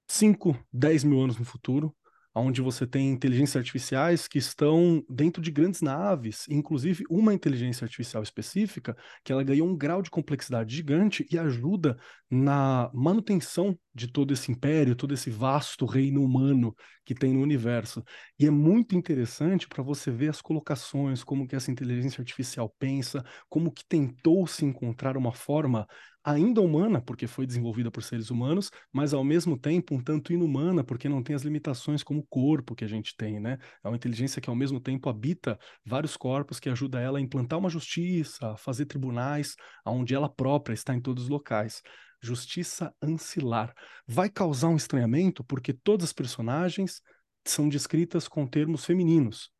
[0.07, 1.95] 5, 10 mil anos no futuro,
[2.39, 8.23] onde você tem inteligências artificiais que estão dentro de grandes naves, inclusive uma inteligência artificial
[8.23, 11.97] específica, que ela ganhou um grau de complexidade gigante e ajuda
[12.29, 18.03] na manutenção de todo esse império, todo esse vasto reino humano que tem no universo.
[18.37, 23.23] E é muito interessante para você ver as colocações, como que essa inteligência artificial pensa,
[23.49, 25.87] como que tentou se encontrar uma forma
[26.23, 30.83] ainda humana, porque foi desenvolvida por seres humanos, mas ao mesmo tempo um tanto inumana,
[30.83, 33.57] porque não tem as limitações como o corpo que a gente tem, né?
[33.83, 37.57] É uma inteligência que ao mesmo tempo habita vários corpos, que ajuda ela a implantar
[37.57, 41.81] uma justiça, a fazer tribunais, onde ela própria está em todos os locais.
[42.21, 43.73] Justiça ancilar.
[44.07, 47.01] Vai causar um estranhamento porque todas as personagens
[47.45, 49.51] são descritas com termos femininos.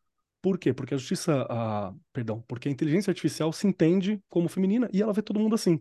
[0.41, 0.73] Por quê?
[0.73, 1.47] Porque a justiça,
[2.13, 5.79] perdão, porque a inteligência artificial se entende como feminina e ela vê todo mundo assim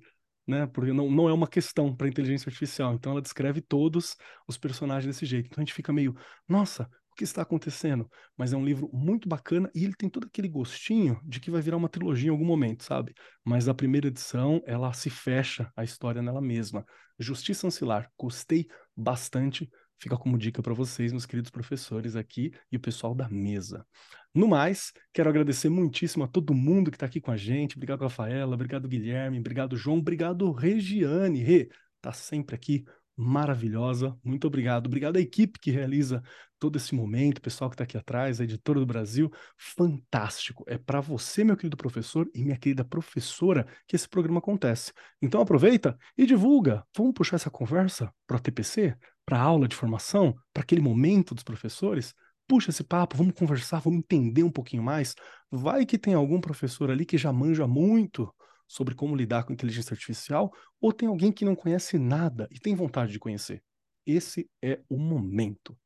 [0.49, 0.67] né?
[0.67, 2.95] Porque não, não é uma questão para inteligência artificial.
[2.95, 5.47] Então ela descreve todos os personagens desse jeito.
[5.47, 6.17] Então a gente fica meio,
[6.49, 6.89] nossa,
[7.19, 8.09] que está acontecendo?
[8.37, 11.61] Mas é um livro muito bacana e ele tem todo aquele gostinho de que vai
[11.61, 13.13] virar uma trilogia em algum momento, sabe?
[13.45, 16.87] Mas a primeira edição, ela se fecha a história nela mesma.
[17.19, 19.69] Justiça Ancilar, gostei bastante.
[19.99, 23.85] Fica como dica para vocês, meus queridos professores aqui e o pessoal da mesa.
[24.33, 27.77] No mais, quero agradecer muitíssimo a todo mundo que está aqui com a gente.
[27.77, 28.55] Obrigado, Rafaela.
[28.55, 29.41] Obrigado, Guilherme.
[29.41, 29.99] Obrigado, João.
[29.99, 31.43] Obrigado, Regiane.
[31.43, 31.69] Rê,
[32.01, 32.85] tá sempre aqui.
[33.21, 34.17] Maravilhosa.
[34.23, 34.87] Muito obrigado.
[34.87, 36.23] Obrigado à equipe que realiza
[36.59, 39.31] todo esse momento, pessoal que está aqui atrás, a editora do Brasil.
[39.57, 40.65] Fantástico.
[40.67, 44.93] É para você, meu querido professor, e minha querida professora, que esse programa acontece.
[45.23, 46.85] Então aproveita e divulga.
[46.97, 51.35] Vamos puxar essa conversa para o TPC, para a aula de formação, para aquele momento
[51.35, 52.15] dos professores
[52.49, 55.15] puxa esse papo, vamos conversar, vamos entender um pouquinho mais.
[55.51, 58.35] Vai que tem algum professor ali que já manja muito
[58.67, 62.75] sobre como lidar com inteligência artificial, ou tem alguém que não conhece nada e tem
[62.75, 63.63] vontade de conhecer.
[64.07, 65.77] Esse é o momento.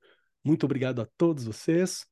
[0.44, 2.06] Muito obrigado a todos vocês.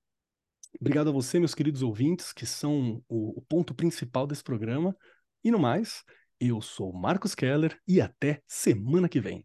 [0.80, 4.96] Obrigado a você, meus queridos ouvintes, que são o, o ponto principal desse programa.
[5.42, 6.04] E no mais,
[6.38, 9.44] eu sou Marcos Keller e até semana que vem.